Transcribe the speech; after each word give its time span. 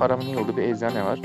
paramın 0.00 0.34
olduğu 0.36 0.56
bir 0.56 0.62
eczane 0.62 1.04
var. 1.04 1.18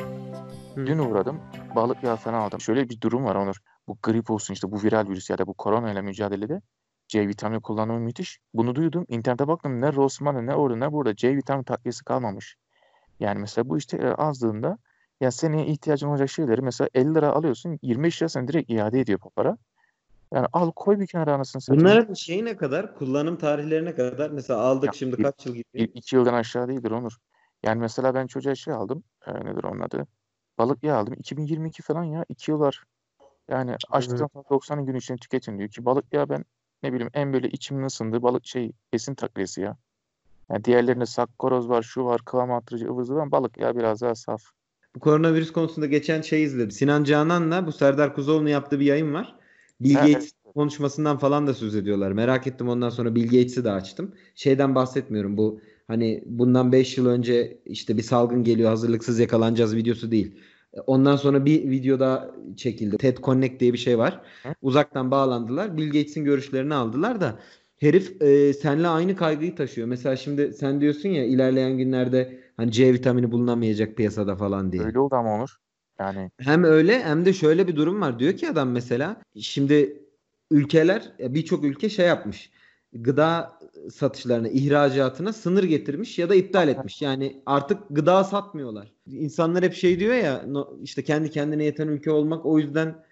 Hı. 0.76 0.88
Dün 0.88 0.98
uğradım. 1.00 1.42
Balık 1.76 2.04
yağı 2.04 2.16
falan 2.16 2.42
aldım. 2.42 2.62
Şöyle 2.62 2.90
bir 2.90 3.02
durum 3.02 3.26
var 3.26 3.36
Onur. 3.36 3.56
Bu 3.88 3.98
grip 4.04 4.32
olsun 4.32 4.54
işte 4.54 4.72
bu 4.72 4.84
viral 4.84 5.08
virüs 5.10 5.30
ya 5.30 5.38
da 5.38 5.48
bu 5.48 5.54
korona 5.54 5.92
ile 5.92 6.02
mücadelede 6.02 6.62
C 7.08 7.28
vitamini 7.28 7.62
kullanımı 7.62 8.00
müthiş. 8.00 8.40
Bunu 8.54 8.76
duydum. 8.76 9.06
İnternete 9.08 9.48
baktım. 9.48 9.82
Ne 9.82 9.94
Rossmann'da 9.94 10.42
ne 10.42 10.56
orada 10.56 10.78
ne 10.78 10.92
burada 10.92 11.16
C 11.16 11.36
vitamini 11.36 11.66
takviyesi 11.66 12.04
kalmamış. 12.04 12.56
Yani 13.20 13.40
mesela 13.40 13.70
bu 13.70 13.78
işte 13.78 14.16
azdığında 14.16 14.78
ya 15.22 15.32
seneye 15.32 15.66
ihtiyacın 15.66 16.08
olacak 16.08 16.30
şeyleri 16.30 16.62
mesela 16.62 16.90
50 16.94 17.16
lira 17.16 17.30
alıyorsun 17.30 17.80
25 17.82 18.22
lira 18.22 18.30
sen 18.30 18.48
direkt 18.48 18.70
iade 18.72 19.00
ediyor 19.00 19.20
bu 19.24 19.30
para. 19.30 19.58
Yani 20.34 20.48
al 20.54 20.72
koy 20.76 21.00
bir 21.00 21.08
kenara 21.08 21.34
anasını 21.34 21.62
satayım. 21.62 21.86
Bunların 21.86 22.14
şeyi 22.14 22.46
ne 22.46 22.58
kadar? 22.58 22.96
Kullanım 22.96 23.38
tarihlerine 23.38 23.96
kadar? 23.96 24.30
Mesela 24.30 24.60
aldık 24.60 24.88
Ya, 24.88 24.94
şimdi 24.94 25.24
kaç 25.24 25.46
yıl 25.46 25.56
İ- 25.56 25.64
gidiyor? 25.74 25.90
iki 25.94 26.16
yıldan 26.16 26.34
aşağı 26.34 26.68
değildir 26.68 26.92
Onur. 26.92 27.18
Yani 27.66 27.80
mesela 27.80 28.14
ben 28.14 28.28
çocuğa 28.28 28.56
şey 28.56 28.74
aldım. 28.74 29.04
E, 29.28 29.34
nedir 29.34 29.64
onun 29.64 29.80
adı? 29.80 30.08
Balık 30.58 30.84
yağı 30.84 30.98
aldım. 30.98 31.14
2022 31.14 31.82
falan 31.82 32.04
ya. 32.04 32.26
2 32.30 32.52
yıl 32.52 32.60
var. 32.60 32.84
Yani 33.50 33.76
açtıktan 33.90 34.30
sonra 34.34 34.44
90 34.50 34.86
gün 34.86 34.96
içinde 34.96 35.18
tüketin 35.18 35.58
diyor 35.58 35.70
ki 35.70 35.86
balık 35.86 36.14
yağı 36.14 36.30
ben 36.30 36.46
ne 36.84 36.94
bileyim 36.94 37.12
en 37.14 37.34
böyle 37.34 37.50
içimin 37.50 37.86
ısındığı 37.86 38.22
balık 38.22 38.46
şey 38.46 38.72
besin 38.94 39.16
takviyesi 39.16 39.62
ya. 39.62 39.78
Yani 40.50 40.64
diğerlerinde 40.64 41.06
sakkoroz 41.06 41.70
var, 41.70 41.82
şu 41.82 42.06
var, 42.06 42.22
kıvam 42.26 42.52
arttırıcı 42.52 42.88
ıvır 42.88 43.04
zıvır 43.04 43.32
balık 43.32 43.58
yağı 43.58 43.76
biraz 43.76 44.02
daha 44.02 44.16
saf. 44.16 44.42
Bu 44.96 45.00
koronavirüs 45.00 45.52
konusunda 45.52 45.86
geçen 45.86 46.22
şey 46.22 46.44
izledim. 46.44 46.72
Sinan 46.72 47.04
Canan'la 47.04 47.68
bu 47.68 47.72
Serdar 47.72 48.16
Kuzoğlu'nun 48.16 48.50
yaptığı 48.50 48.80
bir 48.80 48.86
yayın 48.86 49.14
var. 49.14 49.36
Bill 49.82 49.94
Ha, 49.94 50.00
Gates 50.00 50.34
evet. 50.46 50.54
konuşmasından 50.54 51.18
falan 51.18 51.48
da 51.48 51.54
söz 51.54 51.76
ediyorlar. 51.76 52.12
Merak 52.12 52.48
ettim 52.48 52.70
ondan 52.70 52.90
sonra 52.90 53.16
Bill 53.16 53.24
Gates'i 53.24 53.64
de 53.64 53.72
açtım. 53.72 54.16
Şeyden 54.36 54.76
bahsetmiyorum 54.76 55.38
bu 55.38 55.62
hani 55.88 56.24
bundan 56.26 56.72
5 56.72 56.98
yıl 56.98 57.06
önce 57.06 57.58
işte 57.66 57.98
bir 57.98 58.02
salgın 58.02 58.44
geliyor 58.44 58.70
hazırlıksız 58.70 59.20
yakalanacağız 59.20 59.76
videosu 59.76 60.12
değil. 60.12 60.36
Ondan 60.88 61.16
sonra 61.16 61.46
bir 61.46 61.70
video 61.70 62.00
daha 62.00 62.32
çekildi. 62.58 62.98
TED 62.98 63.18
Connect 63.18 63.60
diye 63.60 63.74
bir 63.74 63.78
şey 63.78 63.98
var. 63.98 64.22
Uzaktan 64.62 65.12
bağlandılar. 65.12 65.78
Bill 65.78 65.86
Gates'in 65.86 66.26
görüşlerini 66.26 66.74
aldılar 66.74 67.22
da 67.22 67.40
herif 67.78 68.22
e, 68.22 68.54
senle 68.54 68.88
aynı 68.88 69.16
kaygıyı 69.16 69.56
taşıyor. 69.56 69.88
Mesela 69.88 70.16
şimdi 70.16 70.54
sen 70.54 70.82
diyorsun 70.82 71.10
ya 71.10 71.26
ilerleyen 71.26 71.78
günlerde 71.78 72.40
hani 72.58 72.72
C 72.72 72.94
vitamini 72.94 73.32
bulunamayacak 73.32 73.96
piyasada 73.98 74.36
falan 74.36 74.72
diye. 74.72 74.84
Öyle 74.84 75.00
oldu 75.00 75.16
ama 75.16 75.36
Onur. 75.36 75.58
Yani 76.00 76.32
Hem 76.40 76.64
öyle 76.64 77.04
hem 77.04 77.26
de 77.26 77.34
şöyle 77.34 77.68
bir 77.68 77.76
durum 77.76 78.02
var. 78.02 78.20
Diyor 78.20 78.34
ki 78.34 78.50
adam 78.50 78.70
mesela 78.70 79.22
şimdi 79.40 80.02
ülkeler 80.52 81.12
birçok 81.20 81.64
ülke 81.64 81.90
şey 81.90 82.08
yapmış. 82.08 82.52
Gıda 82.96 83.60
satışlarına, 83.94 84.48
ihracatına 84.48 85.34
sınır 85.34 85.64
getirmiş 85.64 86.20
ya 86.20 86.30
da 86.30 86.36
iptal 86.36 86.68
etmiş. 86.68 87.02
Yani 87.02 87.42
artık 87.46 87.82
gıda 87.90 88.24
satmıyorlar. 88.24 88.94
İnsanlar 89.08 89.64
hep 89.64 89.74
şey 89.74 90.00
diyor 90.00 90.14
ya 90.14 90.46
işte 90.82 91.04
kendi 91.04 91.32
kendine 91.32 91.64
yeten 91.64 91.88
ülke 91.88 92.12
olmak 92.12 92.46
o 92.46 92.60
yüzden 92.60 93.04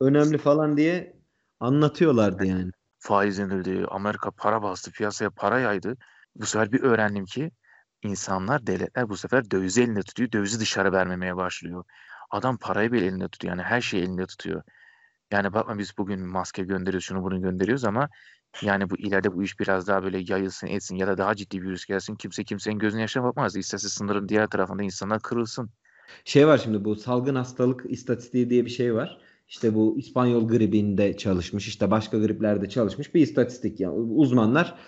önemli 0.00 0.38
falan 0.38 0.76
diye 0.76 1.16
anlatıyorlardı 1.60 2.44
yani. 2.46 2.70
faiz 2.98 3.38
indirdi, 3.38 3.86
Amerika 3.88 4.30
para 4.30 4.62
bastı, 4.62 4.90
piyasaya 4.90 5.30
para 5.30 5.60
yaydı. 5.60 5.96
Bu 6.36 6.46
sefer 6.46 6.72
bir 6.72 6.82
öğrendim 6.82 7.24
ki 7.24 7.50
insanlar, 8.02 8.66
devletler 8.66 9.08
bu 9.08 9.16
sefer 9.16 9.50
dövizi 9.50 9.82
elinde 9.82 10.02
tutuyor, 10.02 10.32
dövizi 10.32 10.60
dışarı 10.60 10.92
vermemeye 10.92 11.36
başlıyor. 11.36 11.84
Adam 12.30 12.56
parayı 12.56 12.92
bile 12.92 13.06
elinde 13.06 13.28
tutuyor, 13.28 13.56
yani 13.56 13.62
her 13.62 13.80
şeyi 13.80 14.02
elinde 14.02 14.26
tutuyor. 14.26 14.62
Yani 15.32 15.52
bakma 15.52 15.78
biz 15.78 15.98
bugün 15.98 16.20
maske 16.20 16.62
gönderiyoruz, 16.62 17.04
şunu 17.04 17.22
bunu 17.22 17.42
gönderiyoruz 17.42 17.84
ama 17.84 18.08
yani 18.62 18.90
bu 18.90 18.96
ileride 18.96 19.34
bu 19.34 19.42
iş 19.42 19.60
biraz 19.60 19.86
daha 19.86 20.02
böyle 20.02 20.22
yayılsın, 20.28 20.66
etsin 20.66 20.96
ya 20.96 21.06
da 21.06 21.18
daha 21.18 21.34
ciddi 21.34 21.62
bir 21.62 21.66
virüs 21.66 21.84
gelsin. 21.84 22.14
Kimse 22.14 22.44
kimsenin 22.44 22.78
gözüne 22.78 23.00
yaşına 23.00 23.24
bakmaz. 23.24 23.56
İsterse 23.56 23.88
sınırın 23.88 24.28
diğer 24.28 24.46
tarafında 24.46 24.82
insanlar 24.82 25.20
kırılsın. 25.20 25.70
Şey 26.24 26.46
var 26.46 26.58
şimdi 26.58 26.84
bu 26.84 26.96
salgın 26.96 27.34
hastalık 27.34 27.84
istatistiği 27.88 28.50
diye 28.50 28.64
bir 28.64 28.70
şey 28.70 28.94
var. 28.94 29.18
İşte 29.48 29.74
bu 29.74 29.98
İspanyol 29.98 30.48
gribinde 30.48 31.16
çalışmış, 31.16 31.68
işte 31.68 31.90
başka 31.90 32.18
griplerde 32.18 32.68
çalışmış 32.68 33.14
bir 33.14 33.20
istatistik. 33.20 33.80
Yani 33.80 33.94
uzmanlar, 33.94 34.78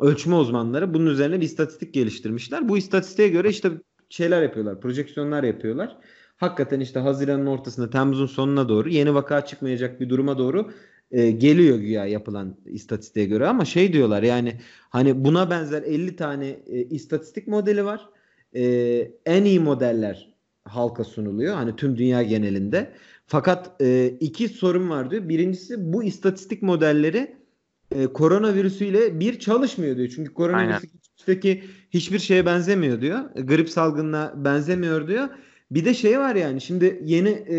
ölçme 0.00 0.34
uzmanları 0.34 0.94
bunun 0.94 1.06
üzerine 1.06 1.40
bir 1.40 1.44
istatistik 1.44 1.94
geliştirmişler. 1.94 2.68
Bu 2.68 2.78
istatistiğe 2.78 3.28
göre 3.28 3.48
işte 3.48 3.70
şeyler 4.08 4.42
yapıyorlar, 4.42 4.80
projeksiyonlar 4.80 5.44
yapıyorlar. 5.44 5.96
Hakikaten 6.36 6.80
işte 6.80 7.00
Haziran'ın 7.00 7.46
ortasında, 7.46 7.90
Temmuz'un 7.90 8.26
sonuna 8.26 8.68
doğru 8.68 8.88
yeni 8.88 9.14
vaka 9.14 9.44
çıkmayacak 9.44 10.00
bir 10.00 10.08
duruma 10.08 10.38
doğru 10.38 10.70
e, 11.10 11.30
geliyor 11.30 11.78
güya 11.78 12.06
yapılan 12.06 12.56
istatistiğe 12.66 13.26
göre 13.26 13.46
ama 13.46 13.64
şey 13.64 13.92
diyorlar 13.92 14.22
yani 14.22 14.54
hani 14.90 15.24
buna 15.24 15.50
benzer 15.50 15.82
50 15.82 16.16
tane 16.16 16.48
e, 16.48 16.84
istatistik 16.84 17.48
modeli 17.48 17.84
var. 17.84 18.08
E, 18.54 18.62
en 19.26 19.44
iyi 19.44 19.60
modeller 19.60 20.34
halka 20.64 21.04
sunuluyor. 21.04 21.54
Hani 21.54 21.76
tüm 21.76 21.98
dünya 21.98 22.22
genelinde. 22.22 22.92
Fakat 23.26 23.82
e, 23.82 24.08
iki 24.20 24.48
sorun 24.48 24.90
var 24.90 25.10
diyor. 25.10 25.28
Birincisi 25.28 25.92
bu 25.92 26.04
istatistik 26.04 26.62
modelleri 26.62 27.36
e, 27.94 28.06
koronavirüsüyle 28.06 29.20
bir 29.20 29.38
çalışmıyor 29.38 29.96
diyor. 29.96 30.08
Çünkü 30.14 30.34
koronavirüs 30.34 30.82
geçmişteki 30.82 31.62
hiçbir 31.90 32.18
şeye 32.18 32.46
benzemiyor 32.46 33.00
diyor. 33.00 33.18
Grip 33.34 33.70
salgınına 33.70 34.32
benzemiyor 34.36 35.08
diyor. 35.08 35.28
Bir 35.70 35.84
de 35.84 35.94
şey 35.94 36.18
var 36.18 36.34
yani 36.34 36.60
şimdi 36.60 37.00
yeni 37.04 37.28
e, 37.28 37.58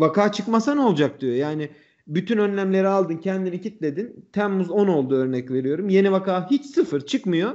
vaka 0.00 0.32
çıkmasa 0.32 0.74
ne 0.74 0.80
olacak 0.80 1.20
diyor. 1.20 1.34
Yani 1.34 1.70
bütün 2.08 2.38
önlemleri 2.38 2.88
aldın 2.88 3.16
kendini 3.16 3.60
kitledin. 3.60 4.28
Temmuz 4.32 4.70
10 4.70 4.88
oldu 4.88 5.14
örnek 5.14 5.50
veriyorum. 5.50 5.88
Yeni 5.88 6.12
vaka 6.12 6.50
hiç 6.50 6.66
sıfır 6.66 7.00
çıkmıyor. 7.00 7.52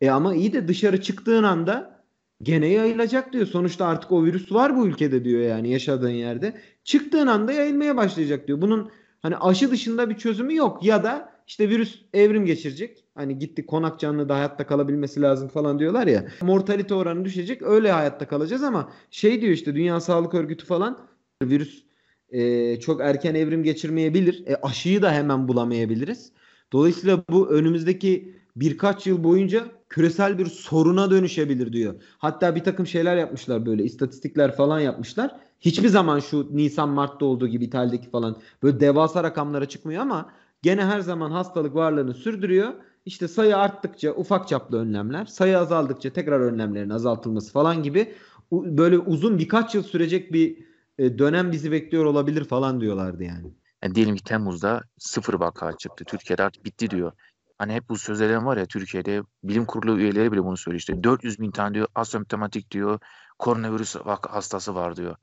E 0.00 0.10
ama 0.10 0.34
iyi 0.34 0.52
de 0.52 0.68
dışarı 0.68 1.02
çıktığın 1.02 1.42
anda 1.42 2.04
gene 2.42 2.66
yayılacak 2.66 3.32
diyor. 3.32 3.46
Sonuçta 3.46 3.86
artık 3.86 4.12
o 4.12 4.24
virüs 4.24 4.52
var 4.52 4.76
bu 4.76 4.86
ülkede 4.86 5.24
diyor 5.24 5.40
yani 5.42 5.72
yaşadığın 5.72 6.08
yerde. 6.08 6.54
Çıktığın 6.84 7.26
anda 7.26 7.52
yayılmaya 7.52 7.96
başlayacak 7.96 8.46
diyor. 8.46 8.60
Bunun 8.60 8.90
hani 9.22 9.36
aşı 9.36 9.70
dışında 9.70 10.10
bir 10.10 10.16
çözümü 10.16 10.54
yok 10.54 10.84
ya 10.84 11.04
da 11.04 11.32
işte 11.46 11.68
virüs 11.68 12.00
evrim 12.14 12.46
geçirecek. 12.46 13.04
Hani 13.14 13.38
gitti 13.38 13.66
konak 13.66 14.00
canlı 14.00 14.28
da 14.28 14.34
hayatta 14.34 14.66
kalabilmesi 14.66 15.22
lazım 15.22 15.48
falan 15.48 15.78
diyorlar 15.78 16.06
ya. 16.06 16.26
Mortalite 16.42 16.94
oranı 16.94 17.24
düşecek 17.24 17.62
öyle 17.62 17.92
hayatta 17.92 18.28
kalacağız 18.28 18.62
ama 18.62 18.92
şey 19.10 19.40
diyor 19.40 19.52
işte 19.52 19.74
Dünya 19.74 20.00
Sağlık 20.00 20.34
Örgütü 20.34 20.66
falan 20.66 20.98
virüs 21.42 21.89
e, 22.32 22.80
çok 22.80 23.00
erken 23.00 23.34
evrim 23.34 23.62
geçirmeyebilir. 23.62 24.46
E, 24.46 24.56
aşıyı 24.56 25.02
da 25.02 25.12
hemen 25.12 25.48
bulamayabiliriz. 25.48 26.32
Dolayısıyla 26.72 27.24
bu 27.30 27.50
önümüzdeki 27.50 28.34
birkaç 28.56 29.06
yıl 29.06 29.24
boyunca 29.24 29.66
küresel 29.88 30.38
bir 30.38 30.46
soruna 30.46 31.10
dönüşebilir 31.10 31.72
diyor. 31.72 31.94
Hatta 32.18 32.54
bir 32.56 32.64
takım 32.64 32.86
şeyler 32.86 33.16
yapmışlar 33.16 33.66
böyle 33.66 33.84
istatistikler 33.84 34.56
falan 34.56 34.80
yapmışlar. 34.80 35.36
Hiçbir 35.60 35.88
zaman 35.88 36.20
şu 36.20 36.56
Nisan 36.56 36.88
Mart'ta 36.88 37.26
olduğu 37.26 37.48
gibi 37.48 37.64
İtalya'daki 37.64 38.10
falan 38.10 38.36
böyle 38.62 38.80
devasa 38.80 39.24
rakamlara 39.24 39.68
çıkmıyor 39.68 40.02
ama 40.02 40.32
gene 40.62 40.84
her 40.84 41.00
zaman 41.00 41.30
hastalık 41.30 41.74
varlığını 41.74 42.14
sürdürüyor. 42.14 42.72
İşte 43.06 43.28
sayı 43.28 43.56
arttıkça 43.56 44.12
ufak 44.12 44.48
çaplı 44.48 44.78
önlemler, 44.78 45.26
sayı 45.26 45.58
azaldıkça 45.58 46.10
tekrar 46.10 46.40
önlemlerin 46.40 46.90
azaltılması 46.90 47.52
falan 47.52 47.82
gibi 47.82 48.14
böyle 48.52 48.98
uzun 48.98 49.38
birkaç 49.38 49.74
yıl 49.74 49.82
sürecek 49.82 50.32
bir 50.32 50.69
e, 51.00 51.18
dönem 51.18 51.52
bizi 51.52 51.72
bekliyor 51.72 52.04
olabilir 52.04 52.44
falan 52.44 52.80
diyorlardı 52.80 53.24
yani. 53.24 53.54
Yani 53.82 53.94
diyelim 53.94 54.16
ki 54.16 54.24
Temmuz'da 54.24 54.82
sıfır 54.98 55.34
vaka 55.34 55.76
çıktı. 55.76 56.04
Türkiye'de 56.04 56.42
artık 56.42 56.64
bitti 56.64 56.90
diyor. 56.90 57.12
Hani 57.58 57.72
hep 57.72 57.88
bu 57.88 57.98
sözlerden 57.98 58.46
var 58.46 58.56
ya 58.56 58.66
Türkiye'de 58.66 59.22
bilim 59.44 59.64
kurulu 59.64 59.98
üyeleri 60.00 60.32
bile 60.32 60.44
bunu 60.44 60.56
söylüyor 60.56 60.80
işte 60.80 61.04
400 61.04 61.40
bin 61.40 61.50
tane 61.50 61.74
diyor 61.74 61.86
asemptomatik 61.94 62.70
diyor 62.70 62.98
koronavirüs 63.38 63.96
vaka 63.96 64.32
hastası 64.32 64.74
var 64.74 64.96
diyor. 64.96 65.16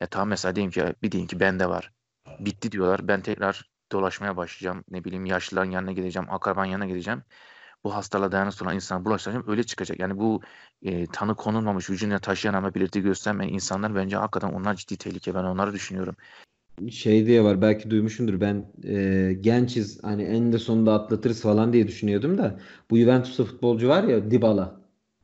Ya 0.00 0.06
tamam 0.06 0.28
mesela 0.28 0.56
diyelim 0.56 0.70
ki 0.70 0.94
bir 1.02 1.12
diyelim 1.12 1.28
ki 1.28 1.40
bende 1.40 1.68
var. 1.68 1.92
Bitti 2.40 2.72
diyorlar. 2.72 3.08
Ben 3.08 3.20
tekrar 3.20 3.70
dolaşmaya 3.92 4.36
başlayacağım. 4.36 4.84
Ne 4.90 5.04
bileyim 5.04 5.26
yaşlıların 5.26 5.70
yanına 5.70 5.92
gideceğim, 5.92 6.28
akraban 6.30 6.64
yanına 6.64 6.86
gideceğim. 6.86 7.22
Bu 7.86 7.94
hastalığa 7.94 8.32
dayanıklı 8.32 8.66
olan 8.66 8.74
insana 8.74 9.04
bulaşacağım. 9.04 9.44
Öyle 9.48 9.64
çıkacak. 9.64 10.00
Yani 10.00 10.18
bu 10.18 10.40
e, 10.82 11.06
tanı 11.06 11.34
konulmamış, 11.34 11.90
vücuduna 11.90 12.18
taşıyan 12.18 12.54
ama 12.54 12.74
belirti 12.74 13.00
göstermeyen 13.00 13.52
insanlar 13.52 13.94
bence 13.94 14.16
hakikaten 14.16 14.48
onlar 14.48 14.74
ciddi 14.74 14.96
tehlike. 14.96 15.34
Ben 15.34 15.44
onları 15.44 15.72
düşünüyorum. 15.72 16.16
Şey 16.90 17.26
diye 17.26 17.44
var 17.44 17.62
belki 17.62 17.90
duymuşsundur 17.90 18.40
ben 18.40 18.72
e, 18.84 19.32
gençiz 19.40 20.04
hani 20.04 20.22
en 20.22 20.52
de 20.52 20.58
sonunda 20.58 20.94
atlatırız 20.94 21.42
falan 21.42 21.72
diye 21.72 21.88
düşünüyordum 21.88 22.38
da 22.38 22.60
bu 22.90 22.96
Juventus'ta 22.98 23.44
futbolcu 23.44 23.88
var 23.88 24.04
ya 24.04 24.30
Dybala. 24.30 24.80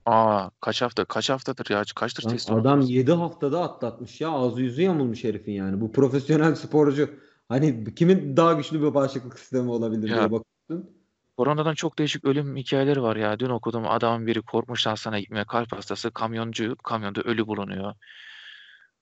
Aa 0.06 0.50
kaç 0.60 0.82
hafta 0.82 1.04
kaç 1.04 1.30
haftadır 1.30 1.70
ya 1.70 1.82
kaçtır 1.96 2.22
test 2.22 2.50
adam 2.50 2.80
7 2.80 3.12
haftada 3.12 3.62
atlatmış 3.62 4.20
ya 4.20 4.30
ağzı 4.30 4.62
yüzü 4.62 4.82
yamulmuş 4.82 5.24
herifin 5.24 5.52
yani. 5.52 5.80
Bu 5.80 5.92
profesyonel 5.92 6.54
sporcu 6.54 7.10
hani 7.48 7.94
kimin 7.94 8.36
daha 8.36 8.52
güçlü 8.52 8.82
bir 8.82 8.94
bağışıklık 8.94 9.38
sistemi 9.38 9.70
olabilir 9.70 10.08
Ya. 10.08 10.16
diye 10.16 10.30
bakıyorsun. 10.32 11.01
Koronadan 11.42 11.74
çok 11.74 11.98
değişik 11.98 12.24
ölüm 12.24 12.56
hikayeleri 12.56 13.02
var 13.02 13.16
ya. 13.16 13.38
Dün 13.38 13.48
okudum 13.48 13.88
adamın 13.88 14.26
biri 14.26 14.42
korkmuş 14.42 14.86
hastaneye 14.86 15.20
gitmeye 15.20 15.44
kalp 15.44 15.72
hastası 15.72 16.10
kamyoncu 16.10 16.76
kamyonda 16.76 17.20
ölü 17.20 17.46
bulunuyor. 17.46 17.94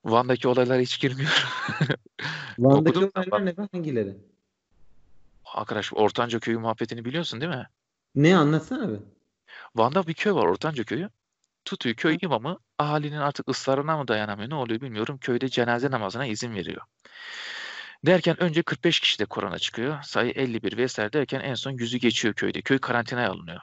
Van'daki 0.05 0.49
olaylara 0.49 0.81
hiç 0.81 1.01
girmiyorum. 1.01 1.37
Van'daki 2.59 2.99
olaylar 2.99 3.47
ne 3.47 3.55
hangileri? 3.73 4.17
Arkadaş 5.45 5.93
Ortanca 5.93 6.41
köyü 6.41 6.59
muhabbetini 6.59 7.05
biliyorsun 7.05 7.41
değil 7.41 7.53
mi? 7.53 7.67
Ne 8.15 8.37
anlatsana 8.37 8.85
abi. 8.85 8.99
Van'da 9.77 10.07
bir 10.07 10.15
köy 10.15 10.33
var 10.33 10.47
Ortanca 10.47 10.85
köyü. 10.85 11.11
tutuyor 11.65 11.97
köy 11.97 12.19
imamı 12.23 12.59
ahalinin 12.79 13.19
artık 13.19 13.49
ısrarına 13.49 13.97
mı 13.97 14.09
dayanamıyor 14.09 14.51
ne 14.51 14.55
oluyor 14.55 14.81
bilmiyorum. 14.81 15.19
Köyde 15.19 15.49
cenaze 15.49 15.91
namazına 15.91 16.27
izin 16.27 16.55
veriyor. 16.55 16.83
Derken 18.07 18.43
önce 18.43 18.63
45 18.63 19.01
kişi 19.01 19.19
de 19.19 19.25
korona 19.25 19.59
çıkıyor. 19.59 20.03
Sayı 20.03 20.31
51 20.31 20.77
vesaire 20.77 21.13
derken 21.13 21.41
en 21.41 21.55
son 21.55 21.71
yüzü 21.71 21.99
geçiyor 21.99 22.35
köyde. 22.35 22.63
Köy 22.63 22.79
karantinaya 22.79 23.31
alınıyor. 23.31 23.61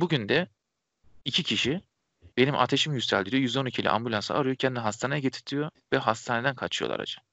Bugün 0.00 0.28
de 0.28 0.48
iki 1.24 1.42
kişi 1.42 1.80
benim 2.36 2.54
ateşim 2.54 2.92
yükseldi 2.94 3.30
diyor. 3.30 3.42
112 3.42 3.82
ile 3.82 3.90
ambulansı 3.90 4.34
arıyor. 4.34 4.56
Kendini 4.56 4.78
hastaneye 4.80 5.20
getirtiyor 5.20 5.70
ve 5.92 5.98
hastaneden 5.98 6.54
kaçıyorlar 6.54 7.00
acı. 7.00 7.16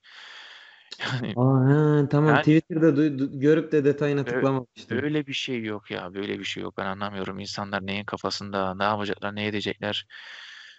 Yani, 1.00 1.34
Aa, 1.36 2.10
tamam 2.10 2.30
yani, 2.30 2.40
Twitter'da 2.40 2.90
du- 2.90 3.40
görüp 3.40 3.72
de 3.72 3.86
detayına 3.86 4.26
tıklamamıştım. 4.26 5.04
Öyle 5.04 5.28
bir 5.28 5.34
şey 5.34 5.64
yok 5.64 5.92
ya. 5.92 6.14
Böyle 6.14 6.40
bir 6.40 6.44
şey 6.44 6.64
yok. 6.64 6.78
Ben 6.78 6.86
anlamıyorum. 6.86 7.40
İnsanlar 7.40 7.86
neyin 7.86 8.04
kafasında, 8.04 8.76
ne 8.76 8.84
yapacaklar, 8.84 9.36
ne 9.36 9.48
edecekler. 9.48 10.06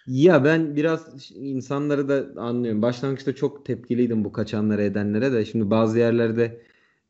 Ya 0.08 0.44
ben 0.44 0.76
biraz 0.76 1.30
insanları 1.34 2.08
da 2.08 2.40
anlıyorum. 2.40 2.82
Başlangıçta 2.82 3.34
çok 3.34 3.66
tepkiliydim 3.66 4.24
bu 4.24 4.32
kaçanlara 4.32 4.82
edenlere 4.82 5.32
de. 5.32 5.44
Şimdi 5.44 5.70
bazı 5.70 5.98
yerlerde 5.98 6.60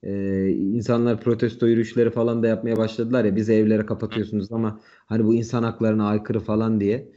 e, 0.03 0.49
insanlar 0.49 1.21
protesto 1.21 1.67
yürüyüşleri 1.67 2.11
falan 2.11 2.43
da 2.43 2.47
yapmaya 2.47 2.77
başladılar 2.77 3.25
ya. 3.25 3.37
Bizi 3.37 3.53
evlere 3.53 3.87
kapatıyorsunuz 3.87 4.53
ama 4.53 4.81
hani 5.07 5.25
bu 5.25 5.35
insan 5.35 5.63
haklarına 5.63 6.09
aykırı 6.09 6.41
falan 6.41 6.81
diye. 6.81 7.13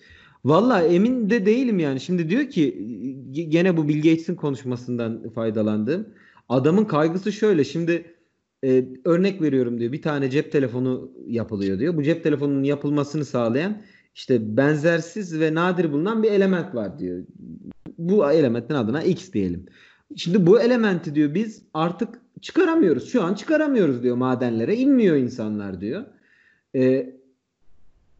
Valla 0.45 0.81
emin 0.81 1.29
de 1.29 1.45
değilim 1.45 1.79
yani. 1.79 1.99
Şimdi 1.99 2.29
diyor 2.29 2.49
ki 2.49 2.87
gene 3.31 3.77
bu 3.77 3.87
Bill 3.87 3.97
Gates'in 3.97 4.35
konuşmasından 4.35 5.29
faydalandım. 5.29 6.07
Adamın 6.49 6.85
kaygısı 6.85 7.31
şöyle. 7.31 7.63
Şimdi 7.63 8.15
e, 8.63 8.85
örnek 9.05 9.41
veriyorum 9.41 9.79
diyor. 9.79 9.91
Bir 9.91 10.01
tane 10.01 10.29
cep 10.29 10.51
telefonu 10.51 11.11
yapılıyor 11.27 11.79
diyor. 11.79 11.97
Bu 11.97 12.03
cep 12.03 12.23
telefonunun 12.23 12.63
yapılmasını 12.63 13.25
sağlayan 13.25 13.81
işte 14.15 14.57
benzersiz 14.57 15.39
ve 15.39 15.55
nadir 15.55 15.91
bulunan 15.91 16.23
bir 16.23 16.31
element 16.31 16.75
var 16.75 16.99
diyor. 16.99 17.23
Bu 17.97 18.31
elementin 18.31 18.73
adına 18.73 19.03
X 19.03 19.33
diyelim. 19.33 19.65
Şimdi 20.15 20.47
bu 20.47 20.61
elementi 20.61 21.15
diyor 21.15 21.33
biz 21.33 21.61
artık 21.73 22.21
çıkaramıyoruz. 22.41 23.11
Şu 23.11 23.23
an 23.23 23.33
çıkaramıyoruz 23.33 24.03
diyor 24.03 24.15
madenlere. 24.15 24.75
inmiyor 24.75 25.15
insanlar 25.15 25.81
diyor. 25.81 26.05
Ee, 26.75 27.15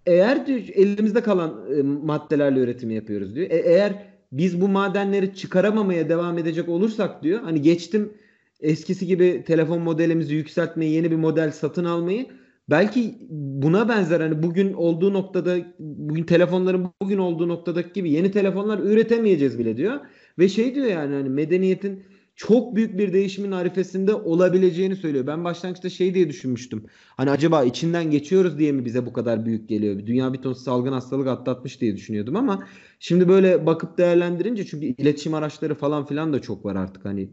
eğer 0.06 0.48
diyor, 0.48 0.60
elimizde 0.74 1.24
kalan 1.24 1.66
e, 1.78 1.82
maddelerle 1.82 2.60
üretimi 2.60 2.94
yapıyoruz 2.94 3.36
diyor. 3.36 3.48
E, 3.50 3.58
eğer 3.58 4.08
biz 4.32 4.62
bu 4.62 4.68
madenleri 4.68 5.36
çıkaramamaya 5.36 6.10
devam 6.10 6.38
edecek 6.38 6.70
olursak 6.70 7.24
diyor. 7.24 7.40
Hani 7.44 7.62
geçtim 7.62 8.14
eskisi 8.60 9.08
gibi 9.08 9.44
telefon 9.48 9.82
modelimizi 9.82 10.36
yükseltmeyi, 10.36 10.94
yeni 10.94 11.12
bir 11.12 11.16
model 11.16 11.52
satın 11.52 11.86
almayı 11.86 12.28
belki 12.70 13.18
buna 13.30 13.90
benzer 13.90 14.22
hani 14.22 14.44
bugün 14.44 14.74
olduğu 14.74 15.14
noktada 15.14 15.58
bugün 15.80 16.24
telefonların 16.24 16.90
bugün 17.02 17.18
olduğu 17.18 17.48
noktadaki 17.48 17.94
gibi 17.94 18.12
yeni 18.12 18.32
telefonlar 18.32 18.80
üretemeyeceğiz 18.80 19.60
bile 19.60 19.78
diyor. 19.78 20.00
Ve 20.40 20.50
şey 20.50 20.76
diyor 20.76 20.86
yani 20.86 21.16
hani 21.16 21.30
medeniyetin 21.30 22.04
çok 22.36 22.76
büyük 22.76 22.98
bir 22.98 23.14
değişimin 23.14 23.52
arifesinde 23.52 24.14
olabileceğini 24.14 24.96
söylüyor. 24.96 25.28
Ben 25.28 25.44
başlangıçta 25.44 25.90
şey 25.90 26.14
diye 26.14 26.30
düşünmüştüm. 26.30 26.86
Hani 27.18 27.32
acaba 27.32 27.64
içinden 27.64 28.12
geçiyoruz 28.12 28.60
diye 28.60 28.72
mi 28.72 28.86
bize 28.86 29.06
bu 29.06 29.14
kadar 29.14 29.46
büyük 29.46 29.70
geliyor? 29.70 30.06
Dünya 30.06 30.34
bir 30.34 30.38
ton 30.38 30.54
salgın 30.54 30.92
hastalık 30.92 31.28
atlatmış 31.28 31.82
diye 31.82 31.96
düşünüyordum 31.96 32.36
ama 32.36 32.68
şimdi 33.00 33.28
böyle 33.28 33.66
bakıp 33.66 33.98
değerlendirince 33.98 34.66
çünkü 34.66 34.86
iletişim 34.86 35.34
araçları 35.34 35.76
falan 35.76 36.06
filan 36.06 36.34
da 36.34 36.42
çok 36.42 36.66
var 36.66 36.76
artık. 36.76 37.06
Hani 37.06 37.30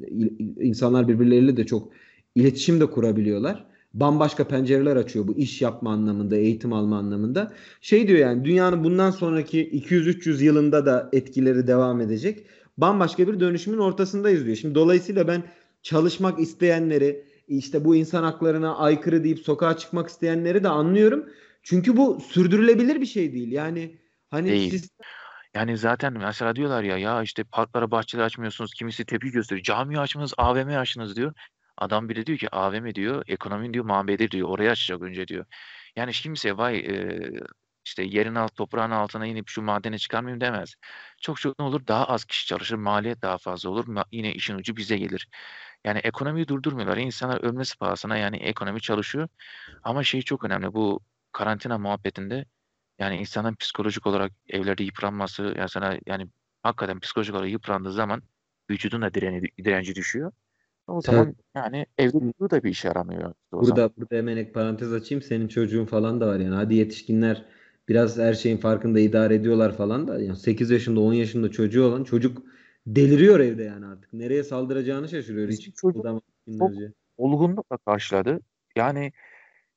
insanlar 0.61 1.09
birbirleriyle 1.09 1.57
de 1.57 1.67
çok 1.67 1.93
iletişim 2.35 2.81
de 2.81 2.87
kurabiliyorlar 2.87 3.67
bambaşka 4.01 4.49
pencereler 4.49 4.97
açıyor 4.97 5.29
bu 5.29 5.37
iş 5.37 5.63
yapma 5.63 5.93
anlamında, 5.93 6.37
eğitim 6.37 6.73
alma 6.73 6.99
anlamında. 6.99 7.53
Şey 7.81 8.09
diyor 8.09 8.19
yani 8.19 8.45
dünyanın 8.45 8.85
bundan 8.85 9.11
sonraki 9.11 9.71
200-300 9.71 10.45
yılında 10.45 10.87
da 10.87 11.09
etkileri 11.13 11.67
devam 11.67 12.01
edecek 12.01 12.47
bambaşka 12.79 13.29
bir 13.29 13.41
dönüşümün 13.41 13.79
ortasındayız 13.79 14.45
diyor. 14.45 14.57
Şimdi 14.57 14.75
dolayısıyla 14.75 15.29
ben 15.29 15.43
çalışmak 15.83 16.41
isteyenleri 16.41 17.25
işte 17.49 17.85
bu 17.85 17.97
insan 17.97 18.23
haklarına 18.23 18.77
aykırı 18.77 19.25
deyip 19.25 19.39
sokağa 19.39 19.77
çıkmak 19.77 20.09
isteyenleri 20.09 20.65
de 20.65 20.69
anlıyorum. 20.69 21.29
Çünkü 21.63 21.97
bu 21.97 22.21
sürdürülebilir 22.21 23.01
bir 23.01 23.07
şey 23.07 23.33
değil. 23.33 23.53
Yani 23.53 23.99
hani 24.31 24.51
değil. 24.51 24.71
siz 24.71 24.91
yani 25.55 25.79
zaten 25.79 26.13
mesela 26.13 26.57
diyorlar 26.57 26.83
ya 26.83 26.99
ya 26.99 27.23
işte 27.23 27.45
parklara 27.45 27.91
bahçeler 27.91 28.25
açmıyorsunuz 28.25 28.75
kimisi 28.75 29.05
tepki 29.05 29.31
gösteriyor. 29.31 29.65
Cami 29.65 30.01
açmanız 30.01 30.35
AVM 30.37 30.69
açınız 30.69 31.17
diyor. 31.17 31.33
Adam 31.79 32.09
bile 32.09 32.27
diyor 32.27 32.39
ki 32.39 32.49
AVM 32.55 32.95
diyor 32.95 33.25
ekonominin 33.29 33.75
diyor 33.75 33.85
mabedi 33.85 34.31
diyor 34.31 34.49
oraya 34.49 34.71
açacak 34.73 35.03
önce 35.03 35.29
diyor. 35.29 35.47
Yani 35.97 36.13
kimse 36.13 36.57
vay 36.57 36.79
e, 36.79 37.21
işte 37.87 38.03
yerin 38.03 38.35
alt 38.35 38.57
toprağın 38.57 38.91
altına 38.91 39.27
inip 39.27 39.49
şu 39.49 39.63
madeni 39.63 39.99
çıkarmayayım 39.99 40.41
demez. 40.41 40.75
Çok 41.21 41.41
çok 41.41 41.59
ne 41.59 41.65
olur 41.65 41.87
daha 41.87 42.05
az 42.05 42.25
kişi 42.25 42.47
çalışır, 42.47 42.75
maliyet 42.77 43.23
daha 43.23 43.39
fazla 43.39 43.71
olur. 43.71 43.87
Yine 44.13 44.35
işin 44.35 44.55
ucu 44.59 44.77
bize 44.77 44.99
gelir. 44.99 45.29
Yani 45.85 45.99
ekonomiyi 45.99 46.49
durdurmuyorlar. 46.49 46.97
İnsanlar 46.97 47.41
ölmesi 47.45 47.79
pahasına 47.79 48.17
yani 48.17 48.37
ekonomi 48.37 48.81
çalışıyor. 48.81 49.29
Ama 49.83 50.05
şey 50.05 50.23
çok 50.23 50.45
önemli 50.45 50.75
bu 50.75 51.01
karantina 51.33 51.79
muhabbetinde 51.79 52.45
yani 52.99 53.17
insanın 53.17 53.55
psikolojik 53.55 54.07
olarak 54.07 54.33
evlerde 54.49 54.85
yıpranması 54.85 55.55
yani 55.59 55.69
sana 55.69 55.99
yani 56.07 56.29
hakikaten 56.63 57.01
psikolojik 57.01 57.35
olarak 57.35 57.51
yıprandığı 57.51 57.93
zaman 57.93 58.23
vücudun 58.71 59.03
da 59.03 59.15
direni, 59.15 59.43
direnci 59.65 59.95
düşüyor. 59.95 60.33
O 60.89 61.01
zaman 61.01 61.27
evet. 61.27 61.37
yani 61.55 61.87
evde 61.99 62.21
durduğu 62.21 62.51
da 62.51 62.63
bir 62.63 62.71
işe 62.71 62.89
yaramıyor. 62.89 63.35
Burada 63.53 63.75
zaman. 63.75 63.91
burada 63.97 64.17
hemen 64.17 64.37
ek 64.37 64.53
parantez 64.53 64.93
açayım. 64.93 65.23
Senin 65.23 65.49
çocuğun 65.49 65.85
falan 65.85 66.21
da 66.21 66.27
var 66.27 66.41
yani. 66.41 66.55
Hadi 66.55 66.75
yetişkinler 66.75 67.45
biraz 67.89 68.19
her 68.19 68.35
şeyin 68.35 68.57
farkında 68.57 69.01
idare 69.01 69.35
ediyorlar 69.35 69.77
falan 69.77 70.09
da 70.09 70.21
yani 70.21 70.37
8 70.37 70.71
yaşında 70.71 71.01
10 71.01 71.13
yaşında 71.13 71.51
çocuğu 71.51 71.85
olan 71.85 72.05
çocuk 72.05 72.43
deliriyor 72.87 73.41
evde 73.41 73.63
yani 73.63 73.87
artık. 73.87 74.13
Nereye 74.13 74.45
saldıracağını 74.45 75.09
şaşırıyor. 75.09 75.49
Hiç 75.49 75.75
çocuk 75.75 76.07
olgunlukla 77.17 77.77
karşıladı. 77.77 78.41
Yani 78.77 79.13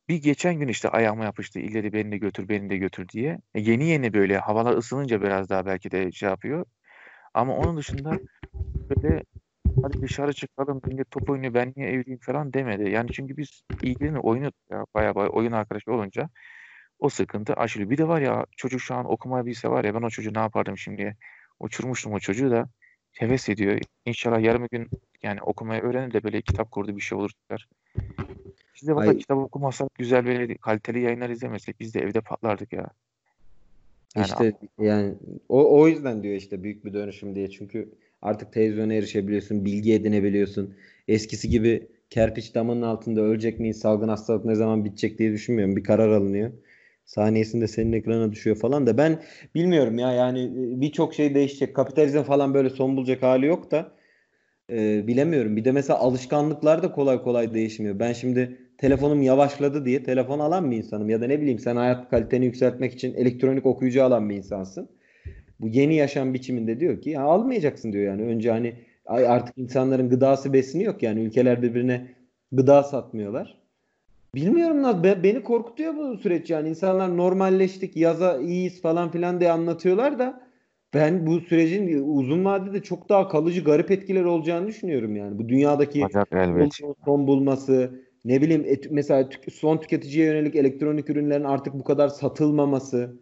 bir 0.10 0.16
geçen 0.16 0.60
gün 0.60 0.68
işte 0.68 0.90
ayağıma 0.90 1.24
yapıştı. 1.24 1.60
İleri 1.60 1.94
beni 1.94 2.12
de 2.12 2.18
götür, 2.18 2.50
beni 2.50 2.69
de 2.69 2.78
götür 2.78 3.08
diye. 3.08 3.40
E 3.54 3.62
yeni 3.62 3.88
yeni 3.88 4.13
böyle 4.13 4.38
havalar 4.38 4.78
ısınınca 4.78 5.22
biraz 5.22 5.50
daha 5.50 5.66
belki 5.66 5.92
de 5.92 6.12
şey 6.12 6.30
yapıyor. 6.30 6.66
Ama 7.34 7.58
onun 7.58 7.78
dışında 7.78 8.19
böyle 8.90 9.24
hadi 9.81 10.01
dışarı 10.01 10.34
çıkalım, 10.34 10.82
millet 10.86 11.12
top 11.12 11.29
oynuyor, 11.29 11.53
ben 11.53 11.74
niye 11.75 11.89
evliyim 11.89 12.20
falan 12.20 12.53
demedi. 12.53 12.89
Yani 12.89 13.12
çünkü 13.12 13.38
biz 13.38 13.62
ilgili 13.84 14.20
oynuyorduk 14.20 14.60
ya. 14.72 14.86
Bayağı 14.96 15.15
bayağı 15.15 15.32
oyun 15.32 15.51
arkadaşı 15.51 15.91
olunca 15.91 16.29
o 17.00 17.10
sıkıntı 17.10 17.53
aşılıyor. 17.53 17.89
Bir 17.89 17.98
de 17.98 18.08
var 18.08 18.22
ya 18.22 18.46
çocuk 18.58 18.82
şu 18.82 18.96
an 18.96 19.12
okumayı 19.12 19.46
bilse 19.46 19.70
var 19.70 19.84
ya 19.84 19.96
ben 19.96 20.01
o 20.01 20.10
çocuğu 20.10 20.34
ne 20.34 20.39
yapardım 20.39 20.77
şimdi? 20.77 21.17
Uçurmuştum 21.60 22.13
o 22.13 22.20
çocuğu 22.20 22.51
da 22.51 22.70
heves 23.12 23.50
ediyor. 23.50 23.79
İnşallah 24.06 24.41
yarım 24.41 24.67
gün 24.72 24.89
yani 25.24 25.41
okumayı 25.41 25.82
öğrenir 25.82 26.13
de 26.13 26.24
böyle 26.24 26.41
kitap 26.41 26.72
kurdu 26.72 26.96
bir 26.96 27.01
şey 27.01 27.17
olur 27.17 27.29
çıkar. 27.29 27.67
Biz 28.75 28.88
de 28.88 28.96
valla 28.96 29.17
kitap 29.17 29.38
okumasak 29.38 29.96
güzel 29.96 30.25
böyle 30.25 30.56
kaliteli 30.56 31.01
yayınlar 31.01 31.29
izlemesek 31.29 31.79
biz 31.79 31.94
de 31.94 32.00
evde 32.00 32.22
patlardık 32.22 32.74
ya. 32.74 32.88
Yani 34.15 34.25
işte 34.25 34.53
yani 34.79 35.13
o, 35.50 35.82
o 35.82 35.88
yüzden 35.88 36.24
diyor 36.24 36.36
işte 36.36 36.63
büyük 36.63 36.86
bir 36.86 36.94
dönüşüm 36.94 37.36
diye. 37.36 37.50
Çünkü 37.50 37.94
artık 38.22 38.54
televizyona 38.54 38.94
erişebiliyorsun, 38.94 39.66
bilgi 39.66 39.94
edinebiliyorsun. 39.94 40.75
Eskisi 41.08 41.50
gibi 41.50 41.88
kerpiç 42.10 42.56
damının 42.56 42.82
altında 42.82 43.22
ölecek 43.22 43.60
miyiz, 43.60 43.80
salgın 43.80 44.08
hastalık 44.08 44.46
ne 44.46 44.56
zaman 44.56 44.86
bitecek 44.86 45.20
diye 45.20 45.32
düşünmüyorum. 45.32 45.75
Bir 45.75 45.84
karar 45.84 46.10
alınıyor 46.10 46.51
saniyesinde 47.06 47.68
senin 47.68 47.94
ekrana 47.94 48.32
düşüyor 48.32 48.56
falan 48.56 48.88
da 48.88 48.98
ben 48.98 49.22
bilmiyorum 49.56 50.00
ya 50.00 50.12
yani 50.12 50.40
e, 50.44 50.82
birçok 50.82 51.13
şey 51.13 51.36
değişecek. 51.36 51.75
Kapitalizm 51.75 52.24
falan 52.24 52.54
böyle 52.54 52.70
son 52.70 52.98
bulacak 52.98 53.24
hali 53.24 53.46
yok 53.46 53.72
da 53.72 53.92
e, 54.72 55.08
bilemiyorum. 55.08 55.56
Bir 55.56 55.66
de 55.66 55.72
mesela 55.72 56.00
alışkanlıklar 56.00 56.84
da 56.84 56.92
kolay 56.92 57.22
kolay 57.22 57.54
değişmiyor. 57.54 58.00
Ben 58.00 58.13
şimdi 58.13 58.58
telefonum 58.78 59.22
yavaşladı 59.22 59.86
diye 59.86 60.04
telefon 60.04 60.40
alan 60.40 60.72
bir 60.72 60.78
insanım 60.78 61.10
ya 61.10 61.22
da 61.22 61.28
ne 61.28 61.42
bileyim 61.42 61.60
sen 61.60 61.75
hayat 61.75 62.10
kaliteni 62.10 62.46
yükseltmek 62.46 62.94
için 62.94 63.13
elektronik 63.13 63.66
okuyucu 63.66 64.04
alan 64.04 64.30
bir 64.30 64.36
insansın. 64.36 64.90
Bu 65.62 65.68
yeni 65.68 65.96
yaşam 65.96 66.34
biçiminde 66.34 66.80
diyor 66.80 67.01
ki 67.01 67.10
ya 67.10 67.22
almayacaksın 67.22 67.94
diyor 67.94 68.03
yani. 68.03 68.22
Önce 68.22 68.51
hani 68.51 68.74
artık 69.06 69.58
insanların 69.58 70.10
gıdası 70.10 70.53
besini 70.53 70.84
yok 70.84 71.03
yani 71.03 71.22
ülkeler 71.22 71.62
birbirine 71.62 72.08
gıda 72.51 72.84
satmıyorlar. 72.84 73.62
Bilmiyorum 74.36 74.84
lan 74.84 75.03
beni 75.03 75.44
korkutuyor 75.44 75.96
bu 75.96 76.18
süreç 76.18 76.50
yani 76.50 76.70
insanlar 76.70 77.18
normalleştik 77.18 77.98
yaza 77.98 78.41
iyiyiz 78.41 78.82
falan 78.82 79.12
filan 79.12 79.39
diye 79.39 79.51
anlatıyorlar 79.51 80.20
da 80.20 80.41
ben 80.94 81.27
bu 81.27 81.39
sürecin 81.39 82.03
uzun 82.03 82.46
vadede 82.46 82.84
çok 82.84 83.10
daha 83.10 83.27
kalıcı 83.27 83.63
garip 83.63 83.91
etkiler 83.91 84.24
olacağını 84.24 84.68
düşünüyorum 84.68 85.15
yani. 85.15 85.38
Bu 85.39 85.50
dünyadaki 85.50 86.03
son 87.06 87.27
bulması 87.27 87.91
ne 88.25 88.41
bileyim 88.41 88.63
et, 88.65 88.88
mesela 88.91 89.30
son 89.53 89.77
tüketiciye 89.77 90.25
yönelik 90.25 90.56
elektronik 90.56 91.10
ürünlerin 91.10 91.44
artık 91.44 91.74
bu 91.74 91.84
kadar 91.84 92.08
satılmaması 92.08 93.18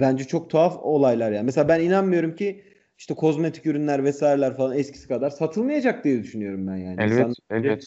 bence 0.00 0.24
çok 0.24 0.50
tuhaf 0.50 0.78
olaylar 0.82 1.32
yani. 1.32 1.44
Mesela 1.44 1.68
ben 1.68 1.80
inanmıyorum 1.80 2.36
ki 2.36 2.64
işte 2.98 3.14
kozmetik 3.14 3.66
ürünler 3.66 4.04
vesaireler 4.04 4.56
falan 4.56 4.78
eskisi 4.78 5.08
kadar 5.08 5.30
satılmayacak 5.30 6.04
diye 6.04 6.22
düşünüyorum 6.22 6.66
ben 6.66 6.76
yani. 6.76 6.96
Evet, 6.98 7.12
İnsan, 7.12 7.34
evet 7.50 7.86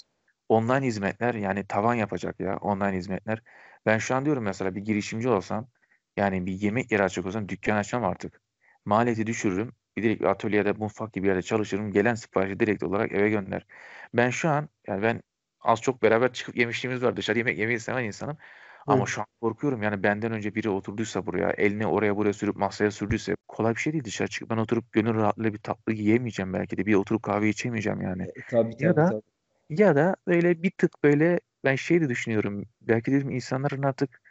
online 0.50 0.86
hizmetler 0.86 1.34
yani 1.34 1.68
tavan 1.68 1.96
yapacak 1.96 2.40
ya 2.40 2.58
online 2.58 2.98
hizmetler. 2.98 3.42
Ben 3.86 3.98
şu 3.98 4.16
an 4.16 4.26
diyorum 4.26 4.44
mesela 4.44 4.76
bir 4.76 4.82
girişimci 4.82 5.30
olsam 5.30 5.68
Yani 6.18 6.46
bir 6.46 6.52
yemek 6.54 6.92
yeri 6.92 7.04
açacak 7.04 7.26
olsam 7.26 7.50
dükkan 7.50 7.78
açmam 7.78 8.04
artık. 8.04 8.42
Maliyeti 8.86 9.28
düşürürüm. 9.28 9.74
Bir 9.98 10.04
direkt 10.04 10.22
bir 10.22 10.26
atölyede, 10.28 10.72
mutfak 10.72 11.14
gibi 11.14 11.24
bir 11.24 11.30
yerde 11.30 11.42
çalışırım. 11.42 11.92
Gelen 11.92 12.16
siparişi 12.16 12.60
direkt 12.60 12.84
olarak 12.84 13.12
eve 13.12 13.30
gönder. 13.30 13.66
Ben 14.14 14.30
şu 14.30 14.50
an 14.50 14.70
yani 14.88 15.02
ben 15.04 15.22
az 15.62 15.82
çok 15.82 16.04
beraber 16.04 16.34
çıkıp 16.34 16.58
yemişliğimiz 16.58 17.04
var. 17.04 17.18
Dışarı 17.18 17.38
yemek 17.38 17.58
yemeyi 17.60 17.80
seven 17.80 18.04
insanım. 18.04 18.38
Ama 18.88 19.06
şu 19.06 19.22
an 19.22 19.28
korkuyorum 19.42 19.84
yani 19.84 20.04
benden 20.04 20.32
önce 20.32 20.56
biri 20.56 20.70
oturduysa 20.70 21.26
buraya, 21.26 21.50
elini 21.52 21.88
oraya 21.88 22.18
buraya 22.18 22.34
sürüp 22.34 22.56
masaya 22.56 22.92
sürdüyse 22.92 23.36
kolay 23.48 23.76
bir 23.76 23.80
şey 23.80 23.94
değil 23.94 24.04
dışarı 24.04 24.28
çıkıp 24.30 24.50
ben 24.50 24.58
oturup 24.58 24.92
gönül 24.92 25.14
rahatlığıyla 25.16 25.54
bir 25.54 25.60
tatlı 25.60 25.94
yiyemeyeceğim 25.94 26.54
belki 26.54 26.78
de 26.78 26.86
bir 26.86 26.94
oturup 26.96 27.24
kahve 27.24 27.50
içemeyeceğim 27.50 28.02
yani. 28.02 28.28
E, 28.36 28.42
tabii 28.48 28.76
Ya 28.80 28.96
tabii 28.96 28.96
da 28.96 29.10
tabii. 29.10 29.24
ya 29.70 29.96
da 29.96 30.16
böyle 30.28 30.64
bir 30.64 30.72
tık 30.72 31.04
böyle 31.04 31.40
ben 31.66 31.76
şey 31.76 32.02
de 32.02 32.10
düşünüyorum. 32.10 32.66
Belki 32.82 33.12
dedim 33.12 33.32
insanların 33.32 33.84
artık 33.84 34.22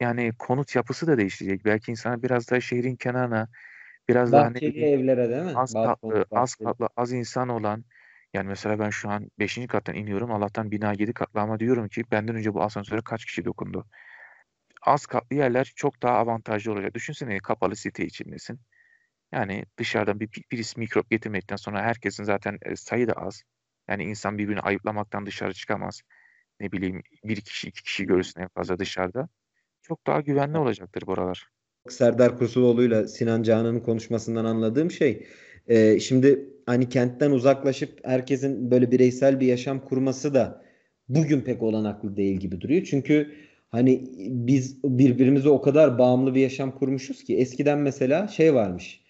yani 0.00 0.32
konut 0.38 0.76
yapısı 0.76 1.06
da 1.06 1.18
değişecek. 1.18 1.64
Belki 1.64 1.90
insanlar 1.90 2.22
biraz 2.22 2.50
daha 2.50 2.60
şehrin 2.60 2.96
kenarına, 2.96 3.48
biraz 4.08 4.34
daha 4.36 4.50
ne 4.50 4.54
Bahçeli 4.54 4.66
bileyim 4.66 4.90
evlere 4.92 5.30
değil 5.30 5.42
mi? 5.42 5.50
az 5.54 5.74
katlı, 5.74 6.26
az 6.34 6.54
katlı, 6.54 6.88
az 6.96 7.12
insan 7.12 7.48
olan 7.48 7.84
yani 8.34 8.48
mesela 8.48 8.78
ben 8.78 8.90
şu 8.90 9.10
an 9.10 9.30
5. 9.38 9.66
kattan 9.66 9.94
iniyorum. 9.94 10.30
Allah'tan 10.32 10.70
bina 10.70 10.92
7 10.92 11.12
katlı 11.12 11.40
ama 11.40 11.60
diyorum 11.60 11.88
ki 11.88 12.04
benden 12.10 12.36
önce 12.36 12.54
bu 12.54 12.62
asansöre 12.62 13.00
kaç 13.04 13.24
kişi 13.24 13.44
dokundu? 13.44 13.86
Az 14.82 15.06
katlı 15.06 15.36
yerler 15.36 15.72
çok 15.76 16.02
daha 16.02 16.16
avantajlı 16.18 16.72
olacak. 16.72 16.94
Düşünsene 16.94 17.38
kapalı 17.38 17.76
site 17.76 18.06
içindesin. 18.06 18.60
Yani 19.32 19.64
dışarıdan 19.78 20.20
bir, 20.20 20.32
bir- 20.32 20.44
birisi 20.52 20.80
mikrop 20.80 21.10
getirmekten 21.10 21.56
sonra 21.56 21.82
herkesin 21.82 22.24
zaten 22.24 22.58
e, 22.62 22.76
sayı 22.76 23.08
da 23.08 23.12
az. 23.12 23.42
Yani 23.88 24.04
insan 24.04 24.38
birbirini 24.38 24.60
ayıplamaktan 24.60 25.26
dışarı 25.26 25.52
çıkamaz. 25.54 26.02
Ne 26.60 26.72
bileyim 26.72 27.02
bir 27.24 27.40
kişi 27.40 27.68
iki 27.68 27.82
kişi 27.82 28.06
görürsün 28.06 28.40
en 28.40 28.48
fazla 28.48 28.78
dışarıda. 28.78 29.28
Çok 29.82 30.06
daha 30.06 30.20
güvenli 30.20 30.58
olacaktır 30.58 31.06
buralar. 31.06 31.48
Serdar 31.88 32.38
Kursuloğlu'yla 32.38 33.08
Sinan 33.08 33.42
Canan'ın 33.42 33.80
konuşmasından 33.80 34.44
anladığım 34.44 34.90
şey 34.90 35.26
e, 35.68 36.00
şimdi 36.00 36.48
hani 36.66 36.88
kentten 36.88 37.30
uzaklaşıp 37.30 38.06
herkesin 38.06 38.70
böyle 38.70 38.90
bireysel 38.90 39.40
bir 39.40 39.46
yaşam 39.46 39.84
kurması 39.84 40.34
da 40.34 40.62
bugün 41.08 41.40
pek 41.40 41.62
olanaklı 41.62 42.16
değil 42.16 42.36
gibi 42.36 42.60
duruyor. 42.60 42.82
Çünkü 42.90 43.32
hani 43.68 44.04
biz 44.18 44.84
birbirimize 44.84 45.48
o 45.48 45.62
kadar 45.62 45.98
bağımlı 45.98 46.34
bir 46.34 46.40
yaşam 46.40 46.78
kurmuşuz 46.78 47.24
ki 47.24 47.36
eskiden 47.36 47.78
mesela 47.78 48.28
şey 48.28 48.54
varmış. 48.54 49.00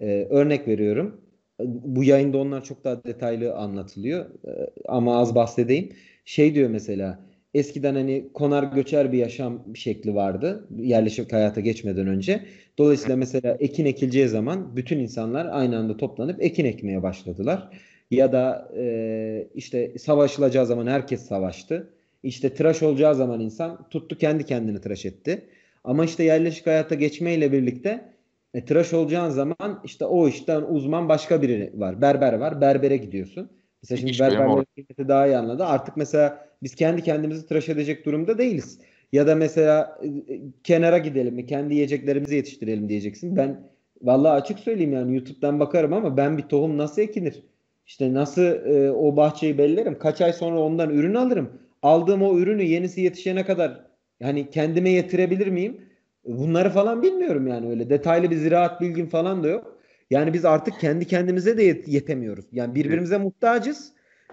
E, 0.00 0.26
örnek 0.30 0.68
veriyorum. 0.68 1.20
Bu 1.64 2.04
yayında 2.04 2.38
onlar 2.38 2.64
çok 2.64 2.84
daha 2.84 3.04
detaylı 3.04 3.54
anlatılıyor. 3.54 4.24
E, 4.24 4.70
ama 4.88 5.18
az 5.18 5.34
bahsedeyim. 5.34 5.88
Şey 6.24 6.54
diyor 6.54 6.70
mesela 6.70 7.20
Eskiden 7.54 7.94
hani 7.94 8.28
konar 8.34 8.62
göçer 8.62 9.12
bir 9.12 9.18
yaşam 9.18 9.76
şekli 9.76 10.14
vardı 10.14 10.68
yerleşik 10.76 11.32
hayata 11.32 11.60
geçmeden 11.60 12.06
önce. 12.06 12.44
Dolayısıyla 12.78 13.16
mesela 13.16 13.56
ekin 13.60 13.84
ekileceği 13.84 14.28
zaman 14.28 14.76
bütün 14.76 14.98
insanlar 14.98 15.46
aynı 15.46 15.78
anda 15.78 15.96
toplanıp 15.96 16.42
ekin 16.42 16.64
ekmeye 16.64 17.02
başladılar. 17.02 17.68
Ya 18.10 18.32
da 18.32 18.72
e, 18.76 19.48
işte 19.54 19.98
savaşılacağı 19.98 20.66
zaman 20.66 20.86
herkes 20.86 21.22
savaştı. 21.22 21.90
İşte 22.22 22.54
tıraş 22.54 22.82
olacağı 22.82 23.14
zaman 23.14 23.40
insan 23.40 23.88
tuttu 23.88 24.18
kendi 24.18 24.46
kendini 24.46 24.80
tıraş 24.80 25.06
etti. 25.06 25.48
Ama 25.84 26.04
işte 26.04 26.24
yerleşik 26.24 26.66
hayata 26.66 26.94
geçmeyle 26.94 27.52
birlikte 27.52 28.14
e, 28.54 28.64
tıraş 28.64 28.92
olacağın 28.92 29.30
zaman 29.30 29.80
işte 29.84 30.04
o 30.04 30.28
işten 30.28 30.62
uzman 30.62 31.08
başka 31.08 31.42
biri 31.42 31.72
var. 31.74 32.00
Berber 32.02 32.32
var. 32.32 32.60
Berbere 32.60 32.96
gidiyorsun. 32.96 33.50
Mesela 33.90 33.98
şimdi 33.98 34.46
orada. 34.48 34.64
kıymeti 34.74 35.08
daha 35.08 35.26
iyi 35.26 35.36
anladı. 35.36 35.64
Artık 35.64 35.96
mesela 35.96 36.48
biz 36.62 36.74
kendi 36.74 37.02
kendimizi 37.02 37.46
tıraş 37.46 37.68
edecek 37.68 38.06
durumda 38.06 38.38
değiliz. 38.38 38.78
Ya 39.12 39.26
da 39.26 39.34
mesela 39.34 39.98
e, 40.28 40.40
kenara 40.64 40.98
gidelim 40.98 41.34
mi? 41.34 41.46
Kendi 41.46 41.74
yiyeceklerimizi 41.74 42.34
yetiştirelim 42.34 42.88
diyeceksin. 42.88 43.36
Ben 43.36 43.60
vallahi 44.02 44.32
açık 44.32 44.58
söyleyeyim 44.58 44.92
yani 44.92 45.14
YouTube'dan 45.14 45.60
bakarım 45.60 45.92
ama 45.92 46.16
ben 46.16 46.38
bir 46.38 46.42
tohum 46.42 46.78
nasıl 46.78 47.02
ekilir? 47.02 47.42
İşte 47.86 48.14
nasıl 48.14 48.42
e, 48.42 48.90
o 48.90 49.16
bahçeyi 49.16 49.58
bellerim? 49.58 49.98
Kaç 49.98 50.20
ay 50.20 50.32
sonra 50.32 50.60
ondan 50.60 50.90
ürün 50.90 51.14
alırım? 51.14 51.52
Aldığım 51.82 52.22
o 52.22 52.38
ürünü 52.38 52.62
yenisi 52.62 53.00
yetişene 53.00 53.44
kadar 53.44 53.80
yani 54.20 54.50
kendime 54.50 54.90
yetirebilir 54.90 55.46
miyim? 55.46 55.80
Bunları 56.24 56.70
falan 56.70 57.02
bilmiyorum 57.02 57.46
yani 57.46 57.68
öyle. 57.68 57.90
Detaylı 57.90 58.30
bir 58.30 58.36
ziraat 58.36 58.80
bilgim 58.80 59.08
falan 59.08 59.44
da 59.44 59.48
yok. 59.48 59.73
Yani 60.10 60.32
biz 60.32 60.44
artık 60.44 60.80
kendi 60.80 61.06
kendimize 61.06 61.58
de 61.58 61.62
yet- 61.62 61.90
yetemiyoruz. 61.90 62.44
Yani 62.52 62.74
birbirimize 62.74 63.18
muhtacız. 63.18 63.92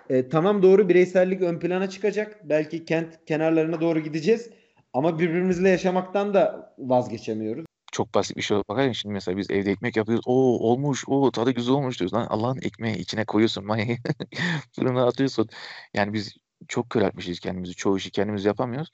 E, 0.10 0.30
tamam 0.30 0.62
doğru 0.62 0.90
bireysellik 0.90 1.42
ön 1.42 1.60
plana 1.60 1.90
çıkacak. 1.90 2.50
Belki 2.50 2.86
kent 2.86 3.26
kenarlarına 3.26 3.82
doğru 3.82 4.00
gideceğiz. 4.00 4.50
Ama 4.94 5.20
birbirimizle 5.20 5.70
yaşamaktan 5.70 6.34
da 6.34 6.74
vazgeçemiyoruz. 6.78 7.66
Çok 7.92 8.16
basit 8.16 8.38
bir 8.38 8.42
şey 8.42 8.58
bakarım. 8.70 8.96
Şimdi 8.96 9.14
mesela 9.14 9.38
biz 9.38 9.52
evde 9.52 9.72
ekmek 9.72 9.98
yapıyoruz. 9.98 10.24
Oo 10.28 10.70
olmuş. 10.70 11.04
Oo 11.08 11.32
tadı 11.32 11.52
güzel 11.52 11.74
olmuş 11.74 12.00
diyoruz. 12.00 12.14
Lan 12.14 12.28
Allah'ın 12.30 12.58
ekmeği 12.62 12.98
içine 12.98 13.26
koyuyorsun 13.26 13.66
mayayı. 13.66 13.98
Fırına 14.76 15.06
atıyorsun. 15.06 15.50
Yani 15.94 16.14
biz 16.14 16.36
çok 16.68 16.90
köreltmişiz 16.90 17.40
kendimizi. 17.40 17.74
Çoğu 17.74 17.98
işi 17.98 18.12
kendimiz 18.12 18.46
yapamıyoruz. 18.46 18.90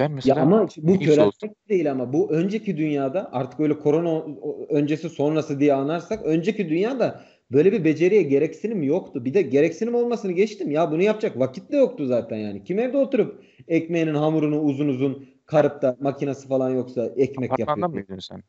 Ben 0.00 0.08
Ya 0.08 0.14
mesela 0.14 0.42
ama 0.42 0.68
bu 0.76 0.98
köreltmek 0.98 1.68
değil 1.68 1.90
ama 1.90 2.12
bu 2.12 2.30
önceki 2.30 2.76
dünyada 2.76 3.32
artık 3.32 3.60
öyle 3.60 3.78
korona 3.78 4.24
öncesi 4.68 5.08
sonrası 5.08 5.60
diye 5.60 5.74
anarsak 5.74 6.24
önceki 6.24 6.68
dünyada 6.68 7.24
böyle 7.52 7.72
bir 7.72 7.84
beceriye 7.84 8.22
gereksinim 8.22 8.82
yoktu. 8.82 9.24
Bir 9.24 9.34
de 9.34 9.42
gereksinim 9.42 9.94
olmasını 9.94 10.32
geçtim. 10.32 10.70
Ya 10.70 10.90
bunu 10.90 11.02
yapacak 11.02 11.38
vakit 11.38 11.72
de 11.72 11.76
yoktu 11.76 12.06
zaten 12.06 12.36
yani. 12.36 12.64
Kim 12.64 12.78
evde 12.78 12.96
oturup 12.96 13.44
ekmeğinin 13.68 14.14
hamurunu 14.14 14.60
uzun 14.60 14.88
uzun 14.88 15.28
karıp 15.46 15.82
da 15.82 15.96
makinesi 16.00 16.48
falan 16.48 16.70
yoksa 16.70 17.04
ekmek 17.16 17.50
yapıyor. 17.50 17.68
Apartmanda 17.68 17.88
mı 17.88 17.94
büyüdün 17.94 18.18
sen? 18.18 18.42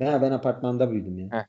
Ha, 0.00 0.22
ben 0.22 0.30
apartmanda 0.30 0.90
büyüdüm 0.90 1.18
ya. 1.18 1.28
Heh. 1.30 1.44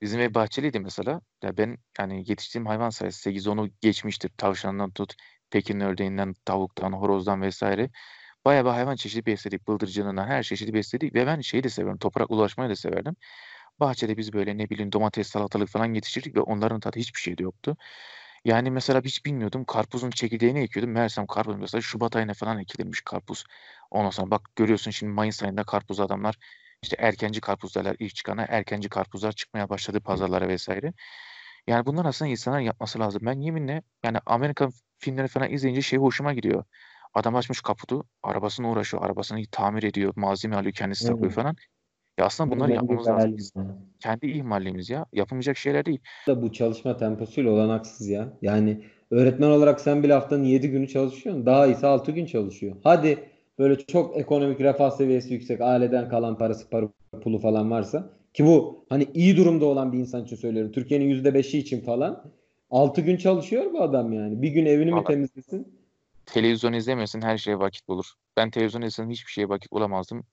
Bizim 0.00 0.20
ev 0.20 0.34
bahçeliydi 0.34 0.80
mesela. 0.80 1.20
Ya 1.42 1.56
ben 1.56 1.78
yani 1.98 2.24
yetiştiğim 2.26 2.66
hayvan 2.66 2.90
sayısı 2.90 3.30
8-10'u 3.30 3.68
geçmiştir. 3.80 4.30
Tavşandan 4.36 4.90
tut, 4.90 5.14
Pekin 5.50 5.80
ördeğinden, 5.80 6.34
tavuktan, 6.44 6.92
horozdan 6.92 7.42
vesaire. 7.42 7.90
Bayağı 8.46 8.64
bir 8.64 8.70
hayvan 8.70 8.96
çeşidi 8.96 9.26
besledik. 9.26 9.68
Bıldırcınından 9.68 10.26
her 10.26 10.42
çeşidi 10.42 10.74
besledik. 10.74 11.14
Ve 11.14 11.26
ben 11.26 11.40
şeyi 11.40 11.64
de 11.64 11.68
seviyorum. 11.68 11.98
Toprak 11.98 12.30
ulaşmayı 12.30 12.70
da 12.70 12.76
severdim. 12.76 13.16
Bahçede 13.80 14.16
biz 14.16 14.32
böyle 14.32 14.58
ne 14.58 14.70
bileyim 14.70 14.92
domates, 14.92 15.28
salatalık 15.28 15.68
falan 15.68 15.94
yetiştirdik 15.94 16.36
ve 16.36 16.40
onların 16.40 16.80
tadı 16.80 16.98
hiçbir 16.98 17.20
şeyde 17.20 17.42
yoktu. 17.42 17.76
Yani 18.44 18.70
mesela 18.70 19.02
hiç 19.04 19.26
bilmiyordum. 19.26 19.64
Karpuzun 19.64 20.10
çekirdeğini 20.10 20.60
ekiyordum. 20.60 20.92
Meğersem 20.92 21.26
karpuz 21.26 21.56
mesela 21.56 21.82
Şubat 21.82 22.16
ayına 22.16 22.34
falan 22.34 22.58
ekilirmiş 22.58 23.00
karpuz. 23.00 23.44
Ondan 23.90 24.10
sonra 24.10 24.30
bak 24.30 24.42
görüyorsun 24.56 24.90
şimdi 24.90 25.12
Mayıs 25.12 25.42
ayında 25.42 25.64
karpuz 25.64 26.00
adamlar 26.00 26.36
işte 26.82 26.96
erkenci 27.00 27.40
karpuz 27.40 27.74
derler 27.76 27.96
ilk 27.98 28.14
çıkana 28.14 28.42
erkenci 28.48 28.88
karpuzlar 28.88 29.32
çıkmaya 29.32 29.68
başladı 29.68 30.00
pazarlara 30.00 30.48
vesaire. 30.48 30.92
Yani 31.66 31.86
bunlar 31.86 32.04
aslında 32.04 32.30
insanlar 32.30 32.60
yapması 32.60 32.98
lazım. 33.00 33.22
Ben 33.26 33.40
yeminle 33.40 33.82
yani 34.04 34.18
Amerikan 34.26 34.72
filmleri 34.98 35.28
falan 35.28 35.50
izleyince 35.52 35.82
şey 35.82 35.98
hoşuma 35.98 36.32
gidiyor. 36.34 36.64
Adam 37.16 37.34
açmış 37.36 37.60
kaputu, 37.60 38.04
arabasına 38.22 38.70
uğraşıyor, 38.70 39.02
arabasını 39.02 39.40
tamir 39.52 39.82
ediyor, 39.82 40.12
malzeme 40.16 40.56
alıyor, 40.56 40.72
kendisi 40.72 41.06
takıyor 41.06 41.30
Hmm. 41.30 41.42
falan. 41.42 41.56
Ya 42.18 42.24
aslında 42.26 42.50
bunları 42.50 42.68
Benim 42.68 42.76
yapmamız 42.76 43.08
lazım. 43.08 43.16
hayalim 43.16 43.36
Biz 43.38 43.52
ya. 43.56 43.62
kendi 44.00 44.26
ihmalliğimiz 44.26 44.90
ya. 44.90 45.06
Yapılmayacak 45.12 45.56
şeyler 45.56 45.86
değil. 45.86 46.00
bu 46.28 46.52
çalışma 46.52 46.96
temposuyla 46.96 47.50
olanaksız 47.50 48.08
ya. 48.08 48.28
Yani 48.42 48.84
öğretmen 49.10 49.50
olarak 49.50 49.80
sen 49.80 50.02
bile 50.02 50.12
haftanın 50.12 50.44
7 50.44 50.70
günü 50.70 50.88
çalışıyorsun. 50.88 51.46
Daha 51.46 51.66
iyisi 51.66 51.86
6 51.86 52.12
gün 52.12 52.26
çalışıyor. 52.26 52.76
Hadi 52.84 53.18
böyle 53.58 53.76
çok 53.86 54.16
ekonomik 54.16 54.60
refah 54.60 54.90
seviyesi 54.90 55.34
yüksek, 55.34 55.60
aileden 55.60 56.08
kalan 56.08 56.38
parası, 56.38 56.70
para, 56.70 56.88
pulu 57.22 57.38
falan 57.38 57.70
varsa 57.70 58.10
ki 58.34 58.46
bu 58.46 58.84
hani 58.88 59.06
iyi 59.14 59.36
durumda 59.36 59.64
olan 59.66 59.92
bir 59.92 59.98
insan 59.98 60.24
için 60.24 60.36
söylüyorum. 60.36 60.72
Türkiye'nin 60.72 61.04
%5'i 61.08 61.58
için 61.58 61.80
falan 61.80 62.32
6 62.70 63.00
gün 63.00 63.16
çalışıyor 63.16 63.72
bu 63.72 63.82
adam 63.82 64.12
yani. 64.12 64.42
Bir 64.42 64.48
gün 64.48 64.66
evini 64.66 64.92
mi 64.92 64.96
Valla 64.96 65.04
temizlesin? 65.04 65.85
Televizyon 66.26 66.72
izlemesin 66.72 67.22
her 67.22 67.38
şeye 67.38 67.58
vakit 67.58 67.88
bulur. 67.88 68.12
Ben 68.36 68.50
televizyon 68.50 68.82
izlesem 68.82 69.10
hiçbir 69.10 69.32
şeye 69.32 69.48
vakit 69.48 69.72
bulamazdım. 69.72 70.24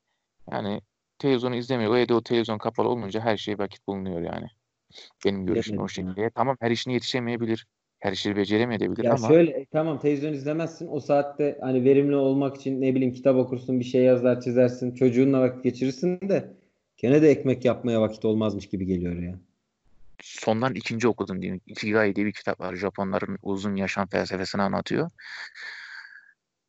Yani 0.52 0.82
televizyonu 1.20 1.56
izlemiyor. 1.56 1.92
O 1.92 1.98
evde 1.98 2.14
o 2.14 2.24
televizyon 2.24 2.58
kapalı 2.58 2.90
olunca 2.90 3.22
her 3.22 3.38
şeye 3.38 3.58
vakit 3.58 3.88
bulunuyor 3.88 4.22
yani. 4.22 4.48
Benim 5.26 5.46
görüşüm 5.46 5.80
o 5.80 5.88
şekilde. 5.88 6.30
Tamam 6.36 6.58
her 6.60 6.72
işini 6.72 6.94
yetişemeyebilir. 6.94 7.66
Her 8.00 8.12
işi 8.12 8.36
beceremeyebilir 8.36 9.06
Ya 9.06 9.14
ama 9.14 9.28
şöyle 9.28 9.52
e, 9.52 9.66
tamam 9.66 10.00
televizyon 10.00 10.34
izlemezsin. 10.34 10.88
O 10.88 11.00
saatte 11.00 11.58
hani 11.62 11.84
verimli 11.84 12.16
olmak 12.16 12.56
için 12.58 12.82
ne 12.82 12.96
bileyim 12.96 13.14
kitap 13.14 13.36
okursun, 13.36 13.80
bir 13.80 13.86
şey 13.86 14.04
yazar, 14.04 14.42
çizersin, 14.42 14.96
çocuğunla 14.96 15.42
vakit 15.42 15.64
geçirirsin 15.64 16.30
de 16.30 16.54
gene 16.98 17.22
de 17.22 17.30
ekmek 17.30 17.66
yapmaya 17.66 18.02
vakit 18.02 18.26
olmazmış 18.26 18.70
gibi 18.70 18.86
geliyor 18.86 19.16
ya. 19.16 19.36
sondan 20.22 20.76
ikinci 20.76 21.08
okudum 21.08 21.42
diyeyim. 21.42 21.62
Ikigai 21.68 22.16
diye 22.16 22.26
bir 22.26 22.34
kitap 22.34 22.60
var. 22.60 22.76
Japonların 22.76 23.38
uzun 23.44 23.76
yaşam 23.76 24.08
felsefesini 24.08 24.62
anlatıyor. 24.62 25.10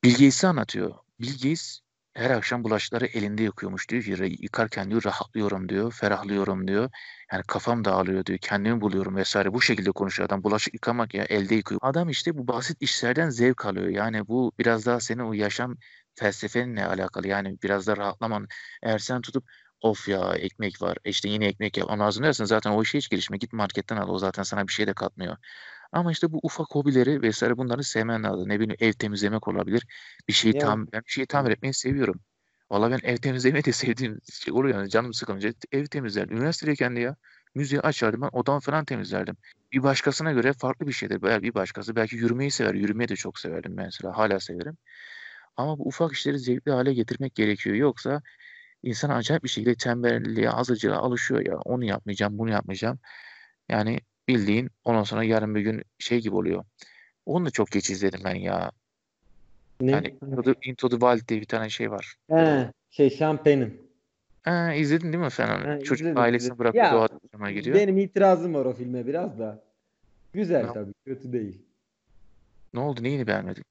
Bill 0.05 0.13
Gates'i 0.13 0.47
anlatıyor. 0.47 0.95
Bill 1.21 1.33
Gates 1.33 1.81
her 2.15 2.31
akşam 2.31 2.65
bulaşıkları 2.65 3.07
elinde 3.07 3.43
yıkıyormuş 3.43 3.89
diyor 3.91 4.03
ki 4.03 4.13
"Re- 4.13 4.43
yıkarken 4.43 4.91
diyor 4.91 5.05
rahatlıyorum 5.05 5.69
diyor, 5.69 5.93
ferahlıyorum 5.93 6.69
diyor. 6.69 6.91
Yani 7.33 7.43
kafam 7.49 7.85
dağılıyor 7.85 8.27
diyor, 8.27 8.39
kendimi 8.43 8.81
buluyorum 8.81 9.17
vesaire. 9.17 9.55
Bu 9.55 9.63
şekilde 9.63 9.91
konuşuyor 9.93 10.27
adam. 10.29 10.45
Bulaşık 10.45 10.75
yıkamak 10.75 11.15
ya 11.15 11.25
elde 11.25 11.55
yıkıyor. 11.55 11.81
Adam 11.85 12.09
işte 12.09 12.39
bu 12.39 12.49
basit 12.49 12.77
işlerden 12.83 13.31
zevk 13.31 13.67
alıyor. 13.67 13.89
Yani 13.89 14.29
bu 14.29 14.53
biraz 14.59 14.87
daha 14.87 15.01
senin 15.01 15.23
o 15.23 15.33
yaşam 15.33 15.77
felsefenle 16.15 16.87
alakalı. 16.87 17.29
Yani 17.29 17.59
biraz 17.63 17.87
da 17.87 17.97
rahatlaman. 17.97 18.49
Eğer 18.83 18.99
sen 18.99 19.21
tutup 19.21 19.45
Of 19.81 20.09
ya 20.09 20.35
ekmek 20.35 20.83
var. 20.83 20.99
İşte 21.05 21.29
yine 21.29 21.47
ekmek 21.47 21.77
yap. 21.79 21.91
Onu 21.91 22.05
hazırlarsın 22.05 22.45
zaten 22.45 22.71
o 22.71 22.83
işe 22.83 22.99
hiç 22.99 23.11
girişme. 23.11 23.37
Git 23.39 23.53
marketten 23.53 23.97
al. 23.97 24.09
O 24.09 24.19
zaten 24.19 24.43
sana 24.43 24.69
bir 24.69 24.73
şey 24.73 24.87
de 24.87 24.93
katmıyor. 24.95 25.37
Ama 25.95 26.13
işte 26.13 26.33
bu 26.33 26.41
ufak 26.43 26.67
hobileri 26.71 27.23
vesaire 27.23 27.57
bunları 27.57 27.85
sevmen 27.85 28.23
lazım. 28.23 28.49
Ne 28.49 28.61
bileyim 28.61 28.77
ev 28.81 28.93
temizlemek 28.93 29.49
olabilir. 29.49 29.87
Bir 30.29 30.33
şeyi 30.33 30.55
Yani 30.55 30.63
tam 30.63 30.87
ben 30.93 31.01
bir 31.01 31.11
şeyi 31.11 31.27
tamir 31.27 31.51
etmeyi 31.51 31.75
seviyorum. 31.75 32.21
Valla 32.71 32.91
ben 32.91 33.01
ev 33.03 33.17
temizlemeyi 33.17 33.65
de 33.65 33.73
sevdiğim 33.73 34.19
şey 34.33 34.55
oluyor 34.55 34.79
yani 34.79 34.91
canım 34.91 35.13
sıkılınca 35.13 35.53
ev 35.73 35.87
temizlerdim. 35.87 36.37
Üniversitedeyken 36.37 36.97
de 36.97 37.01
ya 37.01 37.17
müziği 37.55 37.81
açardım 37.81 38.23
ben 38.23 38.29
odamı 38.33 38.61
falan 38.61 38.85
temizlerdim. 38.85 39.37
Bir 39.73 39.83
başkasına 39.83 40.33
göre 40.33 40.53
farklı 40.53 40.87
bir 40.87 40.93
şeydir. 40.93 41.23
Belki 41.23 41.43
bir 41.43 41.55
başkası 41.55 41.97
belki 41.97 42.17
yürümeyi 42.17 42.51
sever. 42.51 42.75
Yürümeyi 42.75 43.09
de 43.09 43.17
çok 43.17 43.39
severdim 43.39 43.73
mesela. 43.77 44.19
Hala 44.19 44.41
severim. 44.41 44.77
Ama 45.57 45.79
bu 45.79 45.89
ufak 45.89 46.13
işleri 46.13 46.39
zevkli 46.39 46.73
hale 46.73 46.95
getirmek 46.95 47.35
gerekiyor. 47.35 47.77
Yoksa 47.77 48.23
insan 48.83 49.11
acayip 49.11 49.45
bir 49.45 49.49
şekilde 49.49 49.75
tembelliğe, 49.75 50.51
azıcığa 50.51 50.97
alışıyor 50.97 51.47
ya. 51.47 51.57
Onu 51.57 51.85
yapmayacağım, 51.85 52.39
bunu 52.39 52.51
yapmayacağım. 52.51 52.99
Yani 53.69 54.01
bildiğin 54.29 54.71
ondan 54.85 55.03
sonra 55.03 55.25
yarın 55.25 55.55
bir 55.55 55.61
gün 55.61 55.83
şey 55.99 56.21
gibi 56.21 56.35
oluyor. 56.35 56.65
Onu 57.27 57.47
da 57.47 57.51
çok 57.51 57.71
geç 57.71 57.91
izledim 57.91 58.21
ben 58.25 58.35
ya. 58.35 58.71
Yani 59.81 60.17
ne? 60.23 60.29
Into 60.31 60.43
the, 60.43 60.55
Into 60.71 60.89
the 60.89 60.99
Wild 60.99 61.29
diye 61.29 61.41
bir 61.41 61.47
tane 61.47 61.71
şey 61.71 61.91
var. 61.91 62.15
He, 62.31 62.71
şey 62.91 63.11
Şampen'in. 63.11 63.85
Ha, 64.43 64.75
izledin 64.75 65.13
değil 65.13 65.25
mi 65.25 65.31
sen 65.31 65.49
onu? 65.49 65.69
Ha, 65.69 65.79
Çocuk 65.81 66.01
izledim, 66.01 66.19
ailesini 66.23 66.55
izledim. 66.55 66.73
Ya 66.75 66.93
doğa 66.93 67.09
yaşamaya 67.23 67.55
gidiyor. 67.55 67.77
benim 67.77 67.99
itirazım 67.99 68.55
var 68.55 68.65
o 68.65 68.73
filme 68.73 69.07
biraz 69.07 69.39
da. 69.39 69.65
Güzel 70.33 70.65
Ne, 70.67 70.73
tabii, 70.73 70.95
kötü 71.07 71.33
değil. 71.33 71.63
ne 72.75 72.81
oldu? 72.81 73.03
Neyini 73.03 73.27
beğenmedin? 73.27 73.65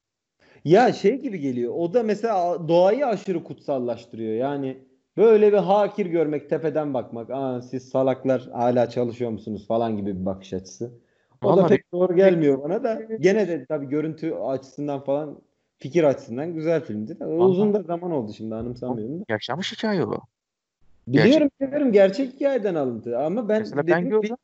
Ya 0.65 0.93
şey 0.93 1.21
gibi 1.21 1.39
geliyor. 1.39 1.73
O 1.75 1.93
da 1.93 2.03
mesela 2.03 2.67
doğayı 2.67 3.07
aşırı 3.07 3.43
kutsallaştırıyor. 3.43 4.33
Yani 4.33 4.77
böyle 5.17 5.53
bir 5.53 5.57
hakir 5.57 6.05
görmek, 6.05 6.49
tepeden 6.49 6.93
bakmak. 6.93 7.29
Aa 7.29 7.61
siz 7.61 7.89
salaklar 7.89 8.49
hala 8.53 8.89
çalışıyor 8.89 9.31
musunuz 9.31 9.67
falan 9.67 9.97
gibi 9.97 10.19
bir 10.19 10.25
bakış 10.25 10.53
açısı. 10.53 10.91
O 11.41 11.47
da 11.47 11.51
Vallahi 11.57 11.69
pek 11.69 11.91
doğru 11.91 12.15
gelmiyor 12.15 12.63
bana 12.63 12.83
da. 12.83 13.01
Gene 13.19 13.47
de 13.47 13.65
tabii 13.65 13.89
görüntü 13.89 14.33
açısından 14.33 15.03
falan 15.03 15.37
fikir 15.77 16.03
açısından 16.03 16.53
güzel 16.53 16.83
filmdi. 16.83 17.19
de. 17.19 17.25
Uzun 17.25 17.73
da 17.73 17.81
zaman 17.81 18.11
oldu 18.11 18.33
şimdi 18.37 18.55
anımsamıyorum 18.55 19.19
da. 19.19 19.23
yaşanmış 19.29 19.73
hikaye 19.73 20.05
o. 20.05 20.19
Gerçek. 21.09 21.31
Biliyorum 21.31 21.49
biliyorum 21.61 21.91
gerçek 21.91 22.33
hikayeden 22.33 22.75
alıntı 22.75 23.19
ama 23.19 23.49
ben 23.49 23.59
Mesela 23.59 23.87
ben 23.87 24.09
gördüm. 24.09 24.35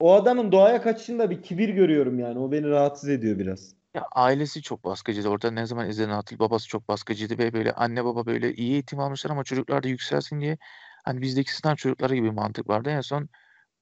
o 0.00 0.12
adamın 0.12 0.52
doğaya 0.52 0.82
kaçışında 0.82 1.30
bir 1.30 1.42
kibir 1.42 1.68
görüyorum 1.68 2.18
yani. 2.18 2.38
O 2.38 2.52
beni 2.52 2.68
rahatsız 2.68 3.08
ediyor 3.08 3.38
biraz. 3.38 3.74
Ya 3.94 4.02
ailesi 4.12 4.62
çok 4.62 4.84
baskıcıydı. 4.84 5.28
Orada 5.28 5.50
ne 5.50 5.66
zaman 5.66 5.88
izlediğin 5.88 6.14
hatırl 6.16 6.38
babası 6.38 6.68
çok 6.68 6.88
baskıcıydı 6.88 7.38
ve 7.38 7.52
böyle 7.52 7.72
anne 7.72 8.04
baba 8.04 8.26
böyle 8.26 8.54
iyi 8.54 8.72
eğitim 8.72 9.00
almışlar 9.00 9.30
ama 9.30 9.44
çocuklar 9.44 9.82
da 9.82 9.88
yükselsin 9.88 10.40
diye 10.40 10.58
hani 11.04 11.22
bizdeki 11.22 11.54
sınav 11.54 11.76
çocukları 11.76 12.14
gibi 12.14 12.26
bir 12.26 12.32
mantık 12.32 12.68
vardı. 12.68 12.90
En 12.90 13.00
son 13.00 13.28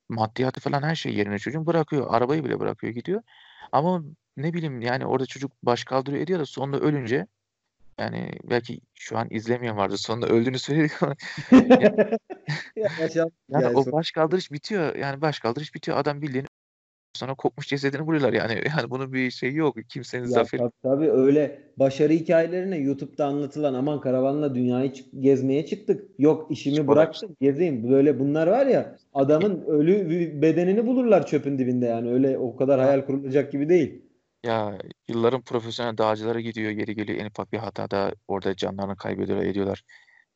maddiyatı 0.08 0.60
falan 0.60 0.82
her 0.82 0.94
şey 0.94 1.14
yerine 1.14 1.38
çocuğun 1.38 1.66
bırakıyor. 1.66 2.06
Arabayı 2.14 2.44
bile 2.44 2.60
bırakıyor 2.60 2.92
gidiyor. 2.92 3.22
Ama 3.72 4.02
ne 4.36 4.54
bileyim 4.54 4.80
yani 4.80 5.06
orada 5.06 5.26
çocuk 5.26 5.52
baş 5.62 5.84
kaldırıyor 5.84 6.22
ediyor 6.22 6.40
da 6.40 6.46
sonunda 6.46 6.80
ölünce 6.80 7.26
yani 7.98 8.32
belki 8.44 8.80
şu 8.94 9.18
an 9.18 9.28
izlemeyen 9.30 9.76
vardı. 9.76 9.98
Sonunda 9.98 10.26
öldüğünü 10.26 10.58
söyledik 10.58 11.02
ama 11.02 11.14
yani 13.48 13.68
hikayesi. 13.68 13.88
o 13.90 13.92
baş 13.92 14.10
kaldırış 14.10 14.52
bitiyor. 14.52 14.94
Yani 14.94 15.20
baş 15.20 15.38
kaldırış 15.38 15.74
bitiyor. 15.74 15.98
Adam 15.98 16.22
bildiğin 16.22 16.46
sonra 17.20 17.34
kopmuş 17.34 17.68
cesedini 17.68 18.06
buluyorlar 18.06 18.32
yani. 18.32 18.52
Yani 18.78 18.90
bunun 18.90 19.12
bir 19.12 19.30
şeyi 19.30 19.56
yok. 19.56 19.76
Kimsenin 19.88 20.22
Ya 20.22 20.28
zaferi. 20.28 20.60
tabii, 20.60 20.72
tabii 20.82 21.10
öyle 21.10 21.58
başarı 21.76 22.12
hikayelerine 22.12 22.76
YouTube'da 22.76 23.26
anlatılan 23.26 23.74
aman 23.74 24.00
karavanla 24.00 24.54
dünyayı 24.54 24.92
çık- 24.92 25.06
gezmeye 25.20 25.66
çıktık. 25.66 26.04
Yok 26.18 26.50
işimi 26.50 26.88
bıraktım 26.88 27.36
gezeyim. 27.40 27.90
Böyle 27.90 28.18
bunlar 28.18 28.46
var 28.46 28.66
ya 28.66 28.96
adamın 29.14 29.64
ölü 29.66 30.42
bedenini 30.42 30.86
bulurlar 30.86 31.26
çöpün 31.26 31.58
dibinde 31.58 31.86
yani. 31.86 32.12
Öyle 32.12 32.38
o 32.38 32.56
kadar 32.56 32.78
Ya, 32.78 32.84
hayal 32.84 33.06
kurulacak 33.06 33.52
gibi 33.52 33.68
değil. 33.68 34.02
ya 34.44 34.78
yılların 35.08 35.40
profesyonel 35.40 35.98
dağcılara 35.98 36.40
gidiyor. 36.40 36.70
Yeri 36.70 36.94
geliyor 36.94 37.18
en 37.18 37.26
ufak 37.26 37.52
bir 37.52 37.58
hatada 37.58 38.12
orada 38.28 38.56
canlarını 38.56 38.96
kaybediyorlar 38.96 39.46
ediyorlar. 39.46 39.84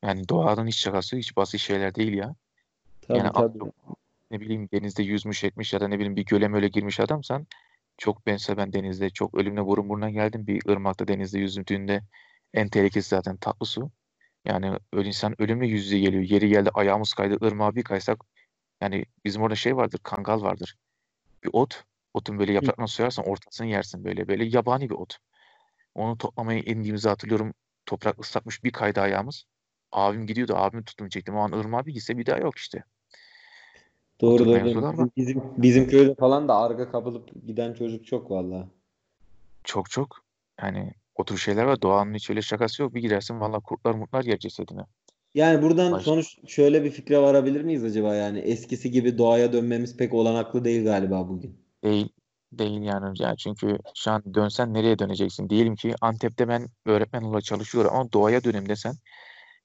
Yani 0.05 0.29
doğanın 0.29 0.67
hiç 0.67 0.77
şakası 0.77 1.17
hiç 1.17 1.37
basit 1.37 1.61
şeyler 1.61 1.95
değil 1.95 2.13
ya. 2.15 2.35
Tabii 3.09 3.19
Yani 3.19 3.31
tabii. 3.35 3.59
Ne 4.35 4.41
bileyim 4.41 4.69
denizde 4.73 5.03
yüzmüş 5.03 5.45
etmiş 5.45 5.73
ya 5.73 5.81
da 5.81 5.89
ne 5.89 5.99
bileyim 5.99 6.17
bir 6.17 6.25
göle 6.25 6.49
möle 6.49 6.69
girmiş 6.69 7.01
adamsan 7.01 7.47
çok 7.99 8.27
bense 8.27 8.57
ben 8.57 8.73
denizde 8.73 9.11
çok 9.11 9.35
ölümle 9.35 9.67
burun 9.67 9.89
buruna 9.89 10.11
geldim. 10.11 10.47
Bir 10.47 10.69
ırmakta 10.69 11.09
denizde 11.09 11.39
yüzdüğünde 11.39 12.03
en 12.55 12.69
tehlikesi 12.69 13.09
zaten 13.09 13.37
tatlı 13.37 13.67
su. 13.67 13.91
Yani 14.45 14.79
öyle 14.93 15.09
insan 15.09 15.43
ölümle 15.43 15.67
yüz 15.67 15.85
yüze 15.85 15.99
geliyor. 15.99 16.23
Yeri 16.23 16.49
geldi 16.49 16.71
ayağımız 16.75 17.15
kaydı 17.15 17.47
ırmağa 17.47 17.75
bir 17.75 17.83
kaysak 17.83 18.25
yani 18.81 19.05
bizim 19.25 19.43
orada 19.43 19.55
şey 19.55 19.77
vardır 19.77 20.01
kangal 20.03 20.43
vardır. 20.43 20.77
Bir 21.45 21.51
ot. 21.53 21.85
Otun 22.15 22.39
böyle 22.39 22.51
Hı. 22.53 22.55
yapraklarını 22.55 22.89
soyarsan 22.89 23.27
ortasını 23.27 23.67
yersin 23.67 24.05
böyle. 24.05 24.29
Böyle 24.29 24.45
yabani 24.45 24.91
bir 24.91 24.95
ot. 24.95 25.19
Onu 25.95 26.19
toplamaya 26.19 26.61
indiğimizi 26.61 27.09
hatırlıyorum. 27.09 27.55
Toprak 27.87 28.21
ıslatmış 28.21 28.65
bir 28.65 28.73
kaydı 28.73 29.01
ayağımız. 29.01 29.45
Abim 29.93 30.27
gidiyordu. 30.27 30.55
Abimi 30.57 30.85
tuttum 30.85 31.09
çektim. 31.09 31.37
O 31.37 31.41
an 31.41 31.53
ırmağa 31.53 31.87
bir 31.87 31.93
gitse 31.93 32.19
bir 32.19 32.27
daha 32.27 32.39
yok 32.39 32.59
işte. 32.59 32.85
Doğru 34.25 34.47
doğru. 34.47 35.11
Bizim, 35.17 35.43
bizim, 35.57 35.89
köyde 35.89 36.15
falan 36.15 36.49
da 36.49 36.57
arga 36.57 36.91
kapılıp 36.91 37.47
giden 37.47 37.73
çocuk 37.73 38.07
çok 38.07 38.31
vallahi. 38.31 38.67
Çok 39.65 39.91
çok. 39.91 40.25
Yani 40.63 40.93
o 41.15 41.25
tür 41.25 41.39
şeyler 41.39 41.65
var. 41.65 41.83
Doğanın 41.83 42.15
hiç 42.15 42.31
öyle 42.31 42.43
şakası 42.43 42.83
yok. 42.83 42.95
Bir 42.95 43.01
gidersin 43.01 43.41
valla 43.41 43.61
kurtlar 43.61 43.95
mutlar 43.95 44.25
yer 44.25 44.39
cesedine. 44.39 44.81
Yani 45.35 45.63
buradan 45.63 45.93
Baş... 45.93 46.05
sonuç 46.05 46.39
şöyle 46.47 46.85
bir 46.85 46.91
fikre 46.91 47.19
varabilir 47.19 47.63
miyiz 47.63 47.85
acaba 47.85 48.15
yani 48.15 48.39
eskisi 48.39 48.91
gibi 48.91 49.19
doğaya 49.19 49.53
dönmemiz 49.53 49.97
pek 49.97 50.15
olanaklı 50.15 50.65
değil 50.65 50.85
galiba 50.85 51.29
bugün. 51.29 51.57
Değil. 51.85 52.09
Değil 52.53 52.83
yani. 52.83 53.15
yani. 53.19 53.37
Çünkü 53.37 53.79
şu 53.95 54.11
an 54.11 54.35
dönsen 54.35 54.75
nereye 54.75 54.99
döneceksin? 54.99 55.51
Diyelim 55.51 55.77
ki 55.77 55.95
Antep'te 56.01 56.49
ben 56.49 56.67
öğretmen 56.87 57.23
olarak 57.23 57.45
çalışıyorum 57.45 57.91
ama 57.95 58.13
doğaya 58.13 58.45
döneyim 58.45 58.69
desen 58.69 58.95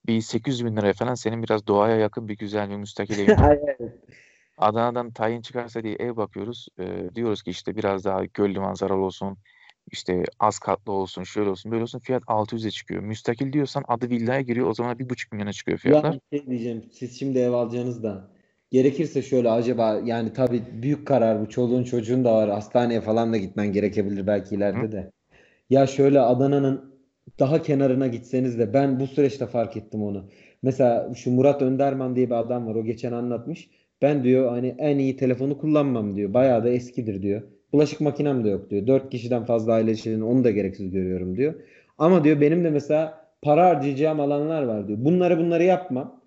bir 0.07 0.21
800 0.21 0.65
bin 0.65 0.77
liraya 0.77 0.93
falan 0.93 1.15
senin 1.15 1.43
biraz 1.43 1.67
doğaya 1.67 1.95
yakın 1.95 2.27
bir 2.27 2.37
güzel 2.37 2.69
bir 2.69 2.75
müstakil 2.75 3.19
evin. 3.19 3.37
Adana'dan 4.59 5.11
tayin 5.11 5.41
çıkarsa 5.41 5.83
diye 5.83 5.95
ev 5.99 6.15
bakıyoruz. 6.15 6.67
Ee, 6.79 7.09
diyoruz 7.15 7.43
ki 7.43 7.51
işte 7.51 7.75
biraz 7.75 8.05
daha 8.05 8.25
göllü 8.25 8.59
manzaralı 8.59 9.01
olsun. 9.01 9.37
işte 9.91 10.23
az 10.39 10.59
katlı 10.59 10.91
olsun. 10.93 11.23
Şöyle 11.23 11.49
olsun. 11.49 11.71
Böyle 11.71 11.83
olsun. 11.83 11.99
Fiyat 11.99 12.23
600'e 12.27 12.71
çıkıyor. 12.71 13.03
Müstakil 13.03 13.53
diyorsan 13.53 13.83
adı 13.87 14.09
villaya 14.09 14.41
giriyor. 14.41 14.67
O 14.67 14.73
zaman 14.73 14.99
1,5 14.99 15.31
milyona 15.31 15.53
çıkıyor 15.53 15.77
Ya 15.85 16.03
fiyatlar. 16.03 16.19
bir 16.31 16.37
şey 16.37 16.47
diyeceğim. 16.47 16.83
Siz 16.91 17.19
şimdi 17.19 17.39
ev 17.39 17.51
alacaksınız 17.51 18.03
da. 18.03 18.31
Gerekirse 18.71 19.21
şöyle 19.21 19.49
acaba 19.51 20.01
yani 20.05 20.33
tabii 20.33 20.63
büyük 20.83 21.07
karar 21.07 21.41
bu. 21.41 21.49
Çoluğun 21.49 21.83
çocuğun 21.83 22.23
da 22.25 22.33
var. 22.35 22.49
Hastaneye 22.49 23.01
falan 23.01 23.33
da 23.33 23.37
gitmen 23.37 23.71
gerekebilir 23.71 24.27
belki 24.27 24.55
Hı? 24.55 24.55
ileride 24.57 24.91
de. 24.91 25.11
Ya 25.69 25.87
şöyle 25.87 26.19
Adana'nın 26.21 26.95
daha 27.39 27.61
kenarına 27.61 28.07
gitseniz 28.07 28.59
de 28.59 28.73
ben 28.73 28.99
bu 28.99 29.07
süreçte 29.07 29.47
fark 29.47 29.77
ettim 29.77 30.03
onu. 30.03 30.29
Mesela 30.63 31.13
şu 31.15 31.31
Murat 31.31 31.61
Önderman 31.61 32.15
diye 32.15 32.27
bir 32.29 32.35
adam 32.35 32.67
var. 32.67 32.75
O 32.75 32.83
geçen 32.85 33.11
anlatmış. 33.11 33.69
Ben 34.01 34.23
diyor 34.23 34.49
hani 34.49 34.75
en 34.77 34.97
iyi 34.97 35.17
telefonu 35.17 35.57
kullanmam 35.57 36.15
diyor. 36.15 36.33
Bayağı 36.33 36.63
da 36.63 36.69
eskidir 36.69 37.21
diyor. 37.21 37.41
Bulaşık 37.73 38.01
makinem 38.01 38.43
de 38.43 38.49
yok 38.49 38.69
diyor. 38.69 38.87
Dört 38.87 39.09
kişiden 39.09 39.45
fazla 39.45 39.73
aile 39.73 39.91
içerisinde 39.91 40.25
onu 40.25 40.43
da 40.43 40.51
gereksiz 40.51 40.91
görüyorum 40.91 41.37
diyor. 41.37 41.53
Ama 41.97 42.23
diyor 42.23 42.41
benim 42.41 42.63
de 42.63 42.69
mesela 42.69 43.25
para 43.41 43.65
harcayacağım 43.65 44.19
alanlar 44.19 44.63
var 44.63 44.87
diyor. 44.87 44.99
Bunları 45.01 45.37
bunları 45.37 45.63
yapmam. 45.63 46.21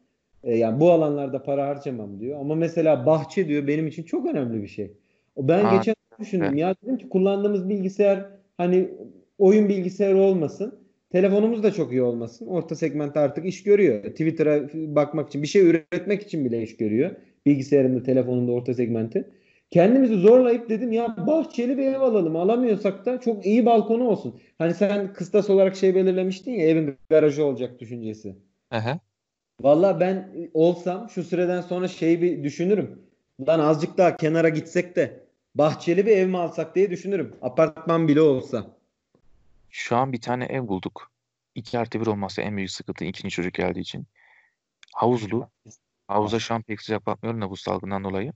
E, 0.45 0.57
yani 0.57 0.81
bu 0.81 0.91
alanlarda 0.91 1.43
para 1.43 1.67
harcamam 1.67 2.21
diyor. 2.21 2.41
Ama 2.41 2.55
mesela 2.55 3.07
bahçe 3.07 3.49
diyor 3.49 3.67
benim 3.67 3.87
için 3.87 4.03
çok 4.03 4.27
önemli 4.27 4.63
bir 4.63 4.69
şey. 4.69 4.93
Ben 5.39 5.65
Aa, 5.65 5.77
geçen 5.77 5.95
düşündüm 6.21 6.57
ya 6.57 6.75
dedim 6.83 6.97
ki 6.97 7.09
kullandığımız 7.09 7.69
bilgisayar 7.69 8.27
hani 8.57 8.89
oyun 9.39 9.69
bilgisayarı 9.69 10.19
olmasın. 10.19 10.79
Telefonumuz 11.11 11.63
da 11.63 11.73
çok 11.73 11.93
iyi 11.93 12.03
olmasın. 12.03 12.47
Orta 12.47 12.75
segment 12.75 13.17
artık 13.17 13.45
iş 13.45 13.63
görüyor. 13.63 14.03
Twitter'a 14.03 14.61
bakmak 14.75 15.29
için 15.29 15.43
bir 15.43 15.47
şey 15.47 15.67
üretmek 15.67 16.23
için 16.23 16.45
bile 16.45 16.63
iş 16.63 16.77
görüyor. 16.77 17.11
Bilgisayarında, 17.47 18.03
telefonunda 18.03 18.53
orta 18.53 18.75
segmenti. 18.75 19.31
Kendimizi 19.71 20.15
zorlayıp 20.15 20.69
dedim 20.69 20.93
ya 20.93 21.17
bahçeli 21.27 21.79
bir 21.79 21.87
ev 21.87 22.01
alalım. 22.01 22.37
Alamıyorsak 22.37 23.07
da 23.07 23.21
çok 23.21 23.47
iyi 23.47 23.67
balkonu 23.67 24.09
olsun. 24.09 24.41
Hani 24.59 24.75
sen 24.75 25.13
kıstas 25.13 25.51
olarak 25.51 25.77
şey 25.77 25.95
belirlemiştin 25.95 26.53
ya 26.53 26.67
evin 26.67 26.97
garajı 27.11 27.45
olacak 27.45 27.81
düşüncesi. 27.81 28.37
Aha. 28.71 29.01
Valla 29.61 30.01
ben 30.01 30.49
olsam 30.55 31.11
şu 31.11 31.25
süreden 31.25 31.61
sonra 31.61 31.89
şeyi 31.89 32.23
bir 32.23 32.45
düşünürüm. 32.45 33.03
Lan 33.49 33.61
azıcık 33.61 33.99
daha 33.99 34.17
kenara 34.17 34.49
gitsek 34.49 34.97
de 34.97 35.21
bahçeli 35.55 36.07
bir 36.07 36.17
ev 36.17 36.29
mi 36.29 36.39
alsak 36.39 36.75
diye 36.75 36.91
düşünürüm. 36.91 37.37
Apartman 37.43 38.09
bile 38.09 38.21
olsa. 38.21 38.67
Şu 39.71 39.97
an 39.97 40.13
bir 40.13 40.21
tane 40.21 40.45
ev 40.45 40.69
bulduk. 40.69 41.11
2 41.55 41.79
artı 41.79 42.01
1 42.01 42.07
olması 42.07 42.41
en 42.41 42.57
büyük 42.57 42.71
sıkıntı 42.71 43.05
ikinci 43.05 43.35
çocuk 43.35 43.55
geldiği 43.55 43.81
için. 43.81 44.07
Havuzlu. 44.95 45.49
Havuza 46.09 46.39
şu 46.39 46.55
an 46.55 46.63
pek 46.63 46.81
sıcak 46.81 47.07
bakmıyorum 47.07 47.43
da 47.43 47.51
bu 47.51 47.57
salgından 47.57 48.05
dolayı. 48.05 48.33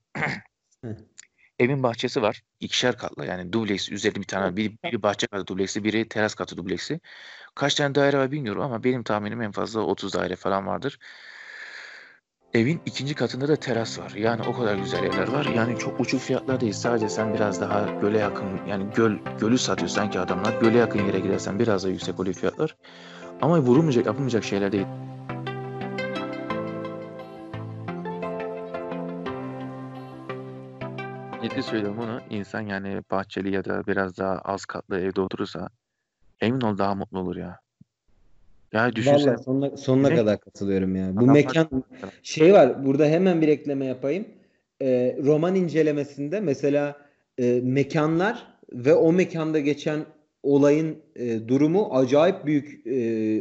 Evin 1.59 1.83
bahçesi 1.83 2.23
var. 2.23 2.43
İkişer 2.61 2.97
katlı 2.99 3.27
yani 3.27 3.53
dubleks 3.53 3.89
üzerinde 3.93 4.21
bir 4.21 4.27
tane 4.27 4.57
biri, 4.57 4.77
biri 4.85 5.03
bahçe 5.03 5.27
katı 5.27 5.47
dubleksi 5.47 5.85
biri 5.85 6.09
teras 6.09 6.35
katı 6.35 6.57
dubleksi. 6.57 7.01
Kaç 7.55 7.75
tane 7.75 7.95
daire 7.95 8.19
var 8.19 8.33
bilmiyorum 8.33 8.63
ama 8.63 8.85
benim 8.85 9.03
tahminim 9.03 9.43
en 9.43 9.53
fazla 9.53 9.81
30 9.81 10.15
daire 10.15 10.37
falan 10.37 10.67
vardır. 10.67 10.99
Evin 12.55 12.81
ikinci 12.87 13.15
katında 13.15 13.49
da 13.49 13.57
teras 13.57 13.99
var. 13.99 14.13
Yani 14.13 14.43
o 14.43 14.53
kadar 14.53 14.75
güzel 14.77 15.05
evler 15.05 15.29
var. 15.29 15.47
Yani 15.47 15.79
çok 15.79 16.01
uçuk 16.01 16.21
fiyatlar 16.21 16.61
değil. 16.61 16.73
Sadece 16.73 17.09
sen 17.09 17.35
biraz 17.35 17.61
daha 17.61 18.01
göle 18.01 18.19
yakın 18.19 18.67
yani 18.69 18.87
göl 18.95 19.13
gölü 19.41 19.59
satıyor 19.59 19.89
sanki 19.89 20.21
adamlar. 20.21 20.61
Göle 20.61 20.79
yakın 20.79 21.07
yere 21.07 21.21
gidersen 21.21 21.59
biraz 21.59 21.85
daha 21.85 21.93
yüksek 21.93 22.21
oluyor 22.21 22.35
fiyatlar. 22.35 22.77
Ama 23.43 23.59
vurulmayacak, 23.61 24.07
yapılmayacak 24.07 24.45
şeyler 24.45 24.73
değil. 24.73 24.87
Ciddi 31.49 31.63
söylüyorum 31.63 31.99
onu. 31.99 32.21
İnsan 32.31 32.61
yani 32.61 33.03
bahçeli 33.11 33.55
ya 33.55 33.65
da 33.65 33.87
biraz 33.87 34.19
daha 34.19 34.39
az 34.39 34.65
katlı 34.65 35.01
evde 35.01 35.21
oturursa 35.21 35.69
emin 36.41 36.61
ol 36.61 36.79
daha 36.79 36.95
mutlu 36.95 37.19
olur 37.19 37.37
ya. 37.37 37.59
Ya 38.73 38.97
düşünsene. 38.97 39.33
Vallahi 39.33 39.43
sonuna, 39.45 39.77
sonuna 39.77 40.15
kadar 40.15 40.41
katılıyorum 40.41 40.97
ya. 40.97 41.17
Bu 41.17 41.19
Adamlar- 41.19 41.33
mekan 41.33 41.85
şey 42.23 42.53
var. 42.53 42.87
Burada 42.87 43.07
hemen 43.07 43.41
bir 43.41 43.49
ekleme 43.49 43.87
yapayım. 43.87 44.29
Ee, 44.83 45.19
roman 45.25 45.55
incelemesinde 45.55 46.41
mesela 46.41 46.97
e, 47.39 47.61
mekanlar 47.63 48.47
ve 48.73 48.95
o 48.95 49.13
mekanda 49.13 49.59
geçen 49.59 50.01
olayın 50.43 50.99
e, 51.17 51.49
durumu 51.49 51.89
acayip 51.93 52.47
büyük 52.47 52.87
e, 52.87 52.93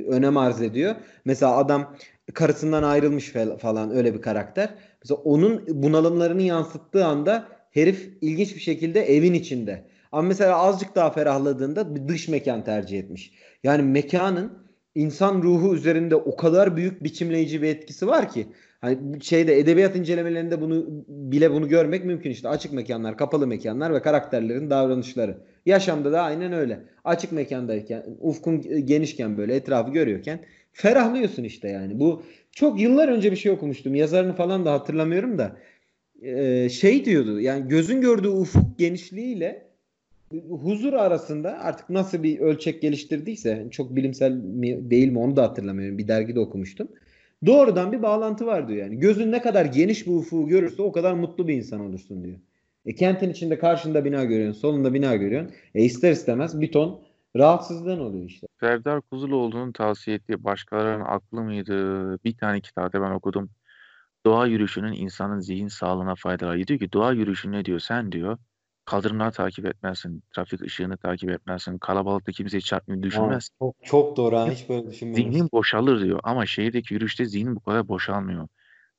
önem 0.07 0.37
arz 0.37 0.61
ediyor. 0.61 0.95
Mesela 1.25 1.57
adam 1.57 1.95
karısından 2.33 2.83
ayrılmış 2.83 3.33
falan 3.59 3.91
öyle 3.91 4.13
bir 4.13 4.21
karakter. 4.21 4.69
Mesela 5.03 5.21
onun 5.21 5.63
bunalımlarını 5.67 6.41
yansıttığı 6.41 7.05
anda 7.05 7.54
herif 7.75 8.09
ilginç 8.21 8.55
bir 8.55 8.61
şekilde 8.61 9.01
evin 9.01 9.33
içinde. 9.33 9.83
Ama 10.11 10.27
mesela 10.27 10.57
azıcık 10.57 10.95
daha 10.95 11.11
ferahladığında 11.11 11.95
bir 11.95 12.07
dış 12.07 12.27
mekan 12.27 12.63
tercih 12.63 12.99
etmiş. 12.99 13.33
Yani 13.63 13.81
mekanın 13.81 14.65
insan 14.95 15.41
ruhu 15.41 15.75
üzerinde 15.75 16.15
o 16.15 16.35
kadar 16.35 16.77
büyük 16.77 17.03
biçimleyici 17.03 17.61
bir 17.61 17.67
etkisi 17.67 18.07
var 18.07 18.29
ki. 18.29 18.47
Hani 18.81 19.23
şeyde 19.23 19.59
edebiyat 19.59 19.95
incelemelerinde 19.95 20.61
bunu 20.61 20.85
bile 21.07 21.51
bunu 21.51 21.67
görmek 21.67 22.05
mümkün 22.05 22.31
işte. 22.31 22.49
Açık 22.49 22.73
mekanlar, 22.73 23.17
kapalı 23.17 23.47
mekanlar 23.47 23.93
ve 23.93 24.01
karakterlerin 24.01 24.69
davranışları. 24.69 25.37
Yaşamda 25.65 26.11
da 26.11 26.21
aynen 26.21 26.53
öyle. 26.53 26.79
Açık 27.03 27.31
mekandayken, 27.31 28.03
ufkun 28.19 28.61
genişken 28.85 29.37
böyle 29.37 29.55
etrafı 29.55 29.91
görüyorken 29.91 30.39
ferahlıyorsun 30.71 31.43
işte 31.43 31.67
yani. 31.69 31.99
Bu 31.99 32.23
çok 32.51 32.79
yıllar 32.79 33.07
önce 33.07 33.31
bir 33.31 33.37
şey 33.37 33.51
okumuştum. 33.51 33.95
Yazarını 33.95 34.35
falan 34.35 34.65
da 34.65 34.73
hatırlamıyorum 34.73 35.37
da. 35.37 35.57
Ee, 36.25 36.69
şey 36.69 37.05
diyordu. 37.05 37.39
Yani 37.39 37.67
gözün 37.67 38.01
gördüğü 38.01 38.27
ufuk 38.27 38.79
genişliğiyle 38.79 39.65
huzur 40.49 40.93
arasında 40.93 41.59
artık 41.59 41.89
nasıl 41.89 42.23
bir 42.23 42.39
ölçek 42.39 42.81
geliştirdiyse 42.81 43.67
çok 43.71 43.95
bilimsel 43.95 44.31
mi 44.31 44.89
değil 44.91 45.11
mi 45.11 45.19
onu 45.19 45.35
da 45.35 45.43
hatırlamıyorum. 45.43 45.97
Bir 45.97 46.07
dergide 46.07 46.39
okumuştum. 46.39 46.87
Doğrudan 47.45 47.91
bir 47.91 48.01
bağlantı 48.01 48.45
var 48.45 48.67
diyor 48.67 48.79
yani. 48.79 48.99
Gözün 48.99 49.31
ne 49.31 49.41
kadar 49.41 49.65
geniş 49.65 50.07
bir 50.07 50.11
ufuğu 50.11 50.47
görürse 50.47 50.81
o 50.81 50.91
kadar 50.91 51.13
mutlu 51.13 51.47
bir 51.47 51.53
insan 51.53 51.79
olursun 51.79 52.23
diyor. 52.23 52.37
E 52.85 52.95
kentin 52.95 53.29
içinde 53.29 53.59
karşında 53.59 54.05
bina 54.05 54.23
görüyorsun, 54.23 54.61
solunda 54.61 54.93
bina 54.93 55.15
görüyorsun. 55.15 55.51
E 55.75 55.83
ister 55.83 56.11
istemez 56.11 56.61
bir 56.61 56.71
ton 56.71 57.01
rahatsızlığın 57.35 57.99
oluyor 57.99 58.25
işte. 58.25 58.47
Serdar 58.59 59.01
Kuzuloğlu'nun 59.01 59.71
tavsiye 59.71 60.17
ettiği 60.17 60.43
başkalarının 60.43 61.05
aklı 61.05 61.41
mıydı? 61.41 61.73
Bir 62.23 62.37
tane 62.37 62.61
kitapta 62.61 63.01
ben 63.01 63.11
okudum. 63.11 63.49
Doğa 64.25 64.47
yürüyüşünün 64.47 64.93
insanın 64.93 65.39
zihin 65.39 65.67
sağlığına 65.67 66.15
faydaları. 66.15 66.67
Diyor 66.67 66.79
ki 66.79 66.91
doğa 66.91 67.11
yürüyüşü 67.13 67.51
ne 67.51 67.65
diyor? 67.65 67.79
Sen 67.79 68.11
diyor 68.11 68.37
kaldırımları 68.85 69.31
takip 69.31 69.65
etmezsin, 69.65 70.23
trafik 70.35 70.61
ışığını 70.61 70.97
takip 70.97 71.29
etmezsin, 71.29 71.77
kalabalıkta 71.77 72.31
kimseyi 72.31 72.61
çarpmayı 72.61 73.03
düşünmez. 73.03 73.49
Çok, 73.59 73.75
çok 73.83 74.17
doğru 74.17 74.35
ha. 74.35 74.51
Hiç 74.51 74.69
böyle 74.69 74.87
düşünmemiştim. 74.87 75.33
Zihnin 75.33 75.49
boşalır 75.51 76.01
diyor 76.01 76.19
ama 76.23 76.45
şehirdeki 76.45 76.93
yürüyüşte 76.93 77.25
zihnin 77.25 77.55
bu 77.55 77.59
kadar 77.59 77.87
boşalmıyor. 77.87 78.47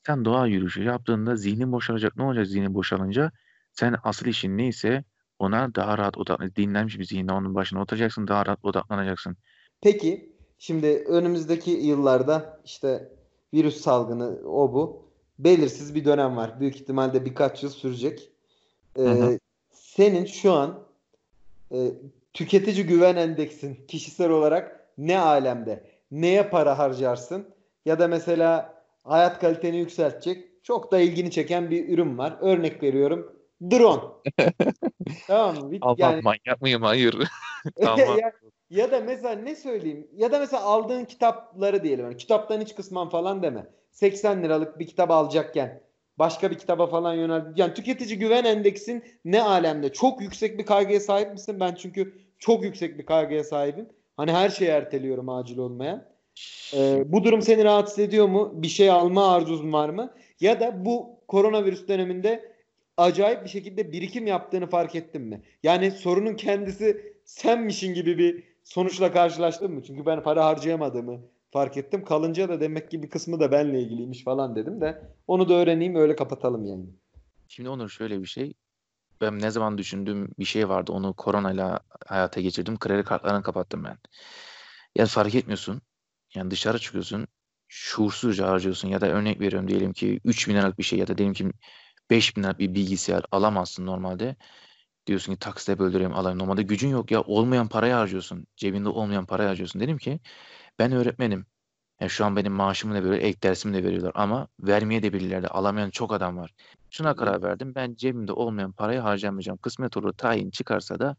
Sen 0.06 0.24
doğa 0.24 0.46
yürüyüşü 0.46 0.82
yaptığında 0.82 1.36
zihnin 1.36 1.72
boşalacak. 1.72 2.16
Ne 2.16 2.22
olacak 2.22 2.46
zihnin 2.46 2.74
boşalınca? 2.74 3.32
Sen 3.72 3.96
asıl 4.02 4.26
işin 4.26 4.58
neyse 4.58 5.04
ona 5.38 5.74
daha 5.74 5.98
rahat 5.98 6.18
odaklan. 6.18 6.54
Dinlenmiş 6.56 6.98
bir 6.98 7.04
zihinle 7.04 7.32
onun 7.32 7.54
başına 7.54 7.82
oturacaksın, 7.82 8.28
daha 8.28 8.46
rahat 8.46 8.58
odaklanacaksın. 8.62 9.36
Peki 9.80 10.36
şimdi 10.58 11.04
önümüzdeki 11.08 11.70
yıllarda 11.70 12.60
işte 12.64 13.12
virüs 13.54 13.80
salgını 13.80 14.40
o 14.44 14.72
bu. 14.72 15.05
Belirsiz 15.38 15.94
bir 15.94 16.04
dönem 16.04 16.36
var. 16.36 16.60
Büyük 16.60 16.76
ihtimalle 16.76 17.24
birkaç 17.24 17.62
yıl 17.62 17.70
sürecek. 17.70 18.32
Ee, 18.96 19.02
Hı 19.02 19.10
hı. 19.10 19.38
senin 19.70 20.24
şu 20.24 20.52
an 20.52 20.86
e, 21.72 21.92
tüketici 22.32 22.86
güven 22.86 23.16
endeksin 23.16 23.86
kişisel 23.88 24.30
olarak 24.30 24.88
ne 24.98 25.18
alemde? 25.18 25.90
Neye 26.10 26.48
para 26.48 26.78
harcarsın? 26.78 27.54
Ya 27.84 27.98
da 27.98 28.08
mesela 28.08 28.74
hayat 29.04 29.40
kaliteni 29.40 29.76
yükseltecek 29.76 30.64
çok 30.64 30.92
da 30.92 30.98
ilgini 30.98 31.30
çeken 31.30 31.70
bir 31.70 31.88
ürün 31.88 32.18
var. 32.18 32.36
Örnek 32.40 32.82
veriyorum. 32.82 33.36
Drone. 33.70 34.02
tamam 35.26 35.64
mı? 35.64 35.78
Aman 35.80 35.96
Yani 35.98 36.22
manyak 36.22 36.62
mıyım? 36.62 36.82
Hayır. 36.82 37.28
Tamam. 37.84 38.18
ya, 38.18 38.32
ya 38.70 38.90
da 38.90 39.00
mesela 39.00 39.34
ne 39.34 39.54
söyleyeyim? 39.56 40.08
Ya 40.16 40.32
da 40.32 40.38
mesela 40.38 40.62
aldığın 40.62 41.04
kitapları 41.04 41.82
diyelim. 41.82 42.04
Yani 42.04 42.16
kitaptan 42.16 42.60
hiç 42.60 42.74
kısman 42.74 43.08
falan 43.08 43.42
deme. 43.42 43.66
80 43.96 44.42
liralık 44.42 44.78
bir 44.78 44.86
kitap 44.86 45.10
alacakken 45.10 45.80
başka 46.18 46.50
bir 46.50 46.58
kitaba 46.58 46.86
falan 46.86 47.14
yönel. 47.14 47.44
Yani 47.56 47.74
tüketici 47.74 48.18
güven 48.18 48.44
endeksin 48.44 49.04
ne 49.24 49.42
alemde? 49.42 49.92
Çok 49.92 50.20
yüksek 50.20 50.58
bir 50.58 50.66
kaygıya 50.66 51.00
sahip 51.00 51.32
misin? 51.32 51.60
Ben 51.60 51.74
çünkü 51.74 52.14
çok 52.38 52.64
yüksek 52.64 52.98
bir 52.98 53.06
kaygıya 53.06 53.44
sahibim. 53.44 53.88
Hani 54.16 54.32
her 54.32 54.50
şeyi 54.50 54.70
erteliyorum 54.70 55.28
acil 55.28 55.58
olmayan. 55.58 56.04
Ee, 56.74 57.02
bu 57.06 57.24
durum 57.24 57.42
seni 57.42 57.64
rahatsız 57.64 57.98
ediyor 57.98 58.28
mu? 58.28 58.52
Bir 58.54 58.68
şey 58.68 58.90
alma 58.90 59.32
arzun 59.32 59.72
var 59.72 59.88
mı? 59.88 60.14
Ya 60.40 60.60
da 60.60 60.84
bu 60.84 61.20
koronavirüs 61.28 61.88
döneminde 61.88 62.52
acayip 62.96 63.44
bir 63.44 63.48
şekilde 63.48 63.92
birikim 63.92 64.26
yaptığını 64.26 64.66
fark 64.66 64.94
ettin 64.94 65.22
mi? 65.22 65.42
Yani 65.62 65.90
sorunun 65.90 66.34
kendisi 66.34 67.14
senmişin 67.24 67.94
gibi 67.94 68.18
bir 68.18 68.44
sonuçla 68.64 69.12
karşılaştın 69.12 69.72
mı? 69.72 69.82
Çünkü 69.82 70.06
ben 70.06 70.22
para 70.22 70.44
harcayamadığımı 70.44 71.20
fark 71.56 71.76
ettim. 71.76 72.04
Kalınca 72.04 72.48
da 72.48 72.60
demek 72.60 72.90
ki 72.90 73.02
bir 73.02 73.10
kısmı 73.10 73.40
da 73.40 73.52
benle 73.52 73.82
ilgiliymiş 73.82 74.24
falan 74.24 74.56
dedim 74.56 74.80
de 74.80 75.02
onu 75.26 75.48
da 75.48 75.54
öğreneyim 75.54 75.94
öyle 75.94 76.16
kapatalım 76.16 76.64
yani. 76.64 76.84
Şimdi 77.48 77.68
Onur 77.68 77.88
şöyle 77.88 78.20
bir 78.20 78.26
şey. 78.26 78.54
Ben 79.20 79.38
ne 79.38 79.50
zaman 79.50 79.78
düşündüğüm 79.78 80.28
bir 80.38 80.44
şey 80.44 80.68
vardı. 80.68 80.92
Onu 80.92 81.14
koronayla 81.14 81.80
hayata 82.06 82.40
geçirdim. 82.40 82.78
Kredi 82.78 83.02
kartlarını 83.02 83.42
kapattım 83.42 83.84
ben. 83.84 83.98
Ya 84.96 85.06
fark 85.06 85.34
etmiyorsun. 85.34 85.82
Yani 86.34 86.50
dışarı 86.50 86.78
çıkıyorsun. 86.78 87.26
Şuursuzca 87.68 88.48
harcıyorsun. 88.48 88.88
Ya 88.88 89.00
da 89.00 89.06
örnek 89.06 89.40
veriyorum 89.40 89.68
diyelim 89.68 89.92
ki 89.92 90.20
3 90.24 90.48
bin 90.48 90.54
liralık 90.54 90.78
bir 90.78 90.84
şey 90.84 90.98
ya 90.98 91.06
da 91.06 91.18
diyelim 91.18 91.34
ki 91.34 91.50
5 92.10 92.36
bin 92.36 92.42
liralık 92.42 92.58
bir 92.58 92.74
bilgisayar 92.74 93.24
alamazsın 93.32 93.86
normalde. 93.86 94.36
Diyorsun 95.06 95.32
ki 95.32 95.38
taksite 95.38 95.78
böldüreyim 95.78 96.14
alayım. 96.14 96.38
Normalde 96.38 96.62
gücün 96.62 96.88
yok 96.88 97.10
ya. 97.10 97.20
Olmayan 97.22 97.68
parayı 97.68 97.94
harcıyorsun. 97.94 98.46
Cebinde 98.56 98.88
olmayan 98.88 99.26
parayı 99.26 99.48
harcıyorsun. 99.48 99.80
Dedim 99.80 99.98
ki 99.98 100.20
ben 100.78 100.92
öğretmenim. 100.92 101.46
Ya 102.00 102.08
şu 102.08 102.24
an 102.24 102.36
benim 102.36 102.52
maaşımı 102.52 102.94
da 102.94 102.98
veriyor, 103.04 103.22
ek 103.22 103.42
dersimi 103.42 103.74
de 103.74 103.84
veriyorlar 103.84 104.12
ama 104.14 104.48
vermeye 104.60 105.02
de 105.02 105.12
bilirlerdi. 105.12 105.48
Alamayan 105.48 105.90
çok 105.90 106.12
adam 106.12 106.36
var. 106.36 106.54
Şuna 106.90 107.16
karar 107.16 107.42
verdim. 107.42 107.74
Ben 107.74 107.94
cebimde 107.94 108.32
olmayan 108.32 108.72
parayı 108.72 109.00
harcamayacağım. 109.00 109.58
Kısmet 109.58 109.96
olur 109.96 110.12
tayin 110.12 110.50
çıkarsa 110.50 110.98
da 110.98 111.16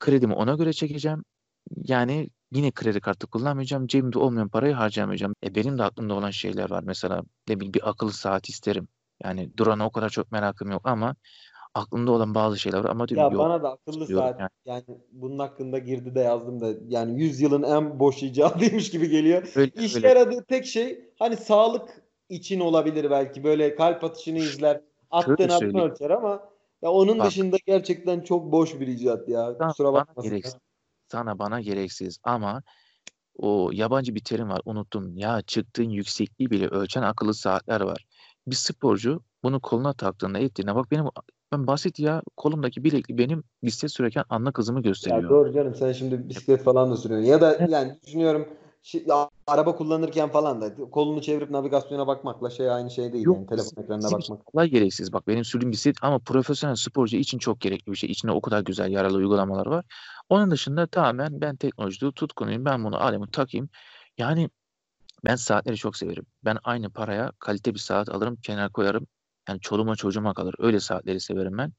kredimi 0.00 0.34
ona 0.34 0.54
göre 0.54 0.72
çekeceğim. 0.72 1.24
Yani 1.76 2.30
yine 2.52 2.70
kredi 2.70 3.00
kartı 3.00 3.26
kullanmayacağım. 3.26 3.86
Cebimde 3.86 4.18
olmayan 4.18 4.48
parayı 4.48 4.74
harcamayacağım. 4.74 5.34
E 5.44 5.54
benim 5.54 5.78
de 5.78 5.82
aklımda 5.84 6.14
olan 6.14 6.30
şeyler 6.30 6.70
var. 6.70 6.82
Mesela 6.86 7.22
ne 7.48 7.56
bileyim 7.56 7.74
bir 7.74 7.88
akıllı 7.90 8.12
saat 8.12 8.48
isterim. 8.48 8.88
Yani 9.24 9.56
durana 9.56 9.86
o 9.86 9.92
kadar 9.92 10.08
çok 10.08 10.32
merakım 10.32 10.70
yok 10.70 10.88
ama 10.88 11.16
aklımda 11.74 12.12
olan 12.12 12.34
bazı 12.34 12.58
şeyler 12.58 12.78
var 12.84 12.90
ama 12.90 13.08
diyorum 13.08 13.24
Ya 13.26 13.32
yok. 13.32 13.44
bana 13.44 13.62
da 13.62 13.72
akıllı 13.72 14.06
saat 14.06 14.40
yani. 14.40 14.50
yani 14.64 14.84
bunun 15.12 15.38
hakkında 15.38 15.78
girdi 15.78 16.14
de 16.14 16.20
yazdım 16.20 16.60
da 16.60 16.72
yani 16.88 17.22
100 17.22 17.40
yılın 17.40 17.62
en 17.62 18.00
boş 18.00 18.22
icadıymış 18.22 18.90
gibi 18.90 19.08
geliyor. 19.08 19.48
Öyle, 19.56 19.72
İşe 19.74 19.96
öyle. 19.98 20.08
yaradığı 20.08 20.44
tek 20.44 20.66
şey 20.66 21.10
hani 21.18 21.36
sağlık 21.36 22.02
için 22.28 22.60
olabilir 22.60 23.10
belki 23.10 23.44
böyle 23.44 23.74
kalp 23.74 24.04
atışını 24.04 24.38
izler 24.38 24.80
attığın 25.10 25.48
söyleyeyim. 25.48 25.90
ölçer 25.90 26.10
ama 26.10 26.48
ya 26.82 26.90
onun 26.90 27.18
Bak. 27.18 27.26
dışında 27.26 27.56
gerçekten 27.66 28.20
çok 28.20 28.52
boş 28.52 28.80
bir 28.80 28.86
icat 28.86 29.28
ya. 29.28 29.54
Sana, 29.58 29.68
Kusura 29.68 29.92
bakmasın. 29.92 30.30
gereksiz. 30.30 30.56
Sana 31.08 31.38
bana 31.38 31.60
gereksiz 31.60 32.18
ama 32.24 32.62
o 33.38 33.70
yabancı 33.72 34.14
bir 34.14 34.24
terim 34.24 34.48
var 34.50 34.60
unuttum. 34.64 35.16
Ya 35.16 35.42
çıktığın 35.42 35.88
yüksekliği 35.90 36.50
bile 36.50 36.68
ölçen 36.68 37.02
akıllı 37.02 37.34
saatler 37.34 37.80
var. 37.80 38.04
Bir 38.46 38.56
sporcu 38.56 39.22
bunu 39.42 39.60
koluna 39.60 39.92
taktığında 39.92 40.38
ettiğinde 40.38 40.74
bak 40.74 40.90
benim 40.90 41.04
ben 41.52 41.66
basit 41.66 41.98
ya 41.98 42.22
kolumdaki 42.36 42.84
bilekli 42.84 43.18
benim 43.18 43.44
bisiklet 43.62 43.92
sürerken 43.92 44.24
anlık 44.28 44.58
hızımı 44.58 44.78
Ya 44.78 44.84
gösteriyor. 44.84 45.30
doğru 45.30 45.52
canım 45.52 45.74
sen 45.74 45.92
şimdi 45.92 46.28
bisiklet 46.28 46.62
falan 46.62 46.90
da 46.90 46.96
sürüyorsun. 46.96 47.28
Ya 47.28 47.40
da 47.40 47.66
yani 47.70 47.98
düşünüyorum 48.06 48.48
şi- 48.84 49.12
a- 49.12 49.28
araba 49.46 49.76
kullanırken 49.76 50.28
falan 50.28 50.60
da 50.60 50.74
kolunu 50.90 51.22
çevirip 51.22 51.50
navigasyona 51.50 52.06
bakmakla 52.06 52.50
şey 52.50 52.70
aynı 52.70 52.90
şey 52.90 53.12
değil 53.12 53.26
Yok, 53.26 53.36
yani 53.36 53.46
telefon 53.46 53.82
ekranına 53.82 54.12
bakmak. 54.12 54.46
kolay 54.46 54.68
gereksiz. 54.68 55.12
Bak 55.12 55.28
benim 55.28 55.44
sürdüğüm 55.44 55.72
bisiklet 55.72 55.96
ama 56.02 56.18
profesyonel 56.18 56.76
sporcu 56.76 57.16
için 57.16 57.38
çok 57.38 57.60
gerekli 57.60 57.92
bir 57.92 57.96
şey. 57.96 58.10
İçinde 58.10 58.32
o 58.32 58.40
kadar 58.40 58.60
güzel 58.60 58.90
yararlı 58.90 59.16
uygulamalar 59.16 59.66
var. 59.66 59.84
Onun 60.28 60.50
dışında 60.50 60.86
tamamen 60.86 61.40
ben 61.40 61.56
teknolojide 61.56 62.12
tutkunuyum. 62.12 62.64
Ben 62.64 62.84
bunu 62.84 62.96
alayım 62.96 63.26
takayım. 63.26 63.68
Yani 64.18 64.50
Ben 65.24 65.36
saatleri 65.36 65.76
çok 65.76 65.96
severim. 65.96 66.26
Ben 66.44 66.58
aynı 66.64 66.90
paraya 66.90 67.32
kalite 67.38 67.74
bir 67.74 67.78
saat 67.78 68.08
alırım, 68.08 68.36
kenara 68.36 68.68
koyarım. 68.68 69.06
Yani 69.48 69.60
çoluğuma 69.60 69.96
çocuğuma 69.96 70.34
kalır. 70.34 70.54
Öyle 70.58 70.80
saatleri 70.80 71.20
severim 71.20 71.58
ben. 71.58 71.72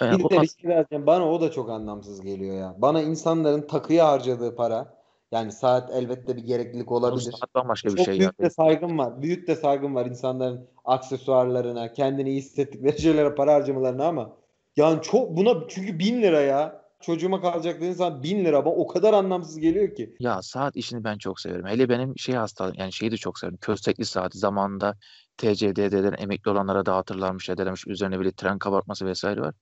Yani 0.00 0.24
Bir 0.24 0.30
de 0.30 0.40
as- 0.40 0.56
şey. 0.90 1.06
Bana 1.06 1.30
o 1.30 1.40
da 1.40 1.50
çok 1.50 1.70
anlamsız 1.70 2.20
geliyor 2.20 2.56
ya. 2.56 2.74
Bana 2.78 3.02
insanların 3.02 3.66
takıya 3.66 4.08
harcadığı 4.08 4.56
para 4.56 4.94
yani 5.32 5.52
saat 5.52 5.90
elbette 5.90 6.36
bir 6.36 6.42
gereklilik 6.42 6.92
olabilir. 6.92 7.32
saat 7.32 7.54
bambaşka 7.54 7.88
bir 7.88 7.96
Çok 7.96 8.06
şey 8.06 8.18
büyük 8.18 8.40
de 8.40 8.50
saygım 8.50 8.98
var. 8.98 9.22
Büyük 9.22 9.48
de 9.48 9.56
saygım 9.56 9.94
var 9.94 10.06
insanların 10.06 10.68
aksesuarlarına, 10.84 11.92
kendini 11.92 12.28
iyi 12.30 12.38
hissettikleri 12.38 13.00
şeylere 13.00 13.34
para 13.34 13.54
harcamalarına 13.54 14.06
ama 14.06 14.36
yani 14.76 15.02
çok 15.02 15.36
buna 15.36 15.68
çünkü 15.68 15.98
bin 15.98 16.22
lira 16.22 16.40
ya. 16.40 16.83
Çocuğuma 17.06 17.40
kalacak 17.40 17.76
dediğin 17.76 17.92
zaman 17.92 18.22
bin 18.22 18.44
lira. 18.44 18.64
Bana 18.64 18.74
o 18.74 18.86
kadar 18.86 19.12
anlamsız 19.12 19.58
geliyor 19.58 19.94
ki. 19.94 20.16
Ya 20.18 20.42
saat 20.42 20.76
işini 20.76 21.04
ben 21.04 21.18
çok 21.18 21.40
severim. 21.40 21.66
Hele 21.66 21.88
benim 21.88 22.18
şey 22.18 22.34
hastalığım 22.34 22.74
yani 22.78 22.92
şeyi 22.92 23.10
de 23.12 23.16
çok 23.16 23.38
severim. 23.38 23.58
Köstekli 23.60 24.04
saati 24.04 24.38
zamanında 24.38 24.96
TCDD'den 25.36 26.14
emekli 26.18 26.50
olanlara 26.50 26.86
dağıtırlarmış 26.86 27.48
edermiş. 27.48 27.86
Üzerine 27.86 28.18
böyle 28.18 28.32
tren 28.32 28.58
kabartması 28.58 29.06
vesaire 29.06 29.40
var. 29.40 29.54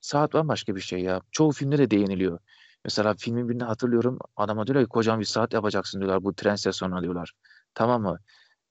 Saat 0.00 0.32
bambaşka 0.32 0.76
bir 0.76 0.80
şey 0.80 1.00
ya. 1.00 1.20
Çoğu 1.30 1.52
filmde 1.52 1.78
de 1.78 1.90
değiniliyor. 1.90 2.38
Mesela 2.84 3.14
filmin 3.18 3.48
birinde 3.48 3.64
hatırlıyorum 3.64 4.18
adama 4.36 4.66
diyorlar 4.66 4.84
ki 4.84 4.88
kocaman 4.88 5.20
bir 5.20 5.24
saat 5.24 5.52
yapacaksın 5.52 6.00
diyorlar 6.00 6.24
bu 6.24 6.34
tren 6.34 6.54
istasyonuna 6.54 7.02
diyorlar. 7.02 7.32
Tamam 7.74 8.02
mı? 8.02 8.18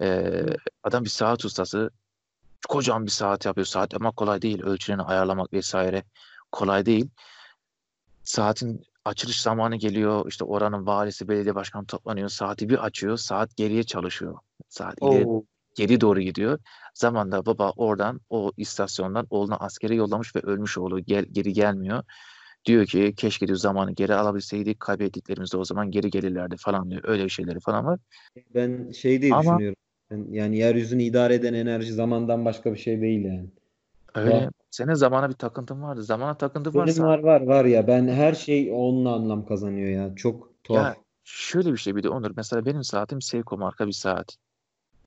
Ee, 0.01 0.45
adam 0.83 1.03
bir 1.03 1.09
saat 1.09 1.45
ustası 1.45 1.89
kocaman 2.69 3.05
bir 3.05 3.11
saat 3.11 3.45
yapıyor. 3.45 3.65
Saat 3.65 3.93
yapmak 3.93 4.17
kolay 4.17 4.41
değil. 4.41 4.63
Ölçülerini 4.63 5.03
ayarlamak 5.03 5.53
vesaire 5.53 6.03
kolay 6.51 6.85
değil. 6.85 7.09
Saatin 8.27 8.81
açılış 9.05 9.41
zamanı 9.41 9.75
geliyor. 9.75 10.25
İşte 10.29 10.45
oranın 10.45 10.85
valisi, 10.85 11.27
belediye 11.27 11.55
başkanı 11.55 11.85
toplanıyor. 11.85 12.29
Saati 12.29 12.69
bir 12.69 12.85
açıyor. 12.85 13.17
Saat 13.17 13.57
geriye 13.57 13.83
çalışıyor. 13.83 14.37
Saat 14.69 15.01
ileri 15.01 15.25
Oo. 15.25 15.43
geri 15.75 16.01
doğru 16.01 16.21
gidiyor. 16.21 16.59
Zamanda 16.93 17.45
baba 17.45 17.71
oradan 17.77 18.21
o 18.29 18.51
istasyondan 18.57 19.27
oğlunu 19.29 19.63
askere 19.63 19.95
yollamış 19.95 20.35
ve 20.35 20.39
ölmüş 20.39 20.77
oğlu 20.77 20.99
gel, 20.99 21.25
geri 21.31 21.53
gelmiyor. 21.53 22.03
Diyor 22.65 22.85
ki 22.85 23.13
keşke 23.17 23.47
diyor 23.47 23.57
zamanı 23.57 23.91
geri 23.91 24.15
alabilseydik 24.15 24.79
kaybettiklerimiz 24.79 25.53
de 25.53 25.57
o 25.57 25.63
zaman 25.63 25.91
geri 25.91 26.09
gelirlerdi 26.09 26.55
falan 26.59 26.91
diyor. 26.91 27.01
Öyle 27.05 27.29
şeyleri 27.29 27.59
falan 27.59 27.85
var. 27.85 27.99
Ben 28.53 28.91
şey 28.91 29.21
diye 29.21 29.33
Ama 29.33 29.41
düşünüyorum. 29.41 29.77
Yani 30.29 30.57
yeryüzünü 30.57 31.03
idare 31.03 31.33
eden 31.35 31.53
enerji 31.53 31.93
zamandan 31.93 32.45
başka 32.45 32.73
bir 32.73 32.79
şey 32.79 33.01
değil 33.01 33.25
yani. 33.25 33.49
Öyle 34.17 34.45
Var. 34.45 34.49
senin 34.71 34.93
zamana 34.93 35.29
bir 35.29 35.33
takıntın 35.33 35.81
vardı. 35.81 36.03
Zamana 36.03 36.37
takıntın 36.37 36.73
Benim 36.73 36.85
varsa 36.85 37.03
var 37.03 37.19
var 37.19 37.41
var 37.41 37.65
ya. 37.65 37.87
Ben 37.87 38.07
her 38.07 38.33
şey 38.33 38.71
onunla 38.71 39.13
anlam 39.13 39.45
kazanıyor 39.45 39.89
ya. 39.89 40.15
Çok 40.15 40.63
tuhaf. 40.63 40.85
ya 40.85 40.95
şöyle 41.23 41.71
bir 41.71 41.77
şey 41.77 41.95
bir 41.95 42.03
de 42.03 42.09
Onur. 42.09 42.31
Mesela 42.35 42.65
benim 42.65 42.83
saatim 42.83 43.21
Seiko 43.21 43.57
marka 43.57 43.87
bir 43.87 43.91
saat. 43.91 44.37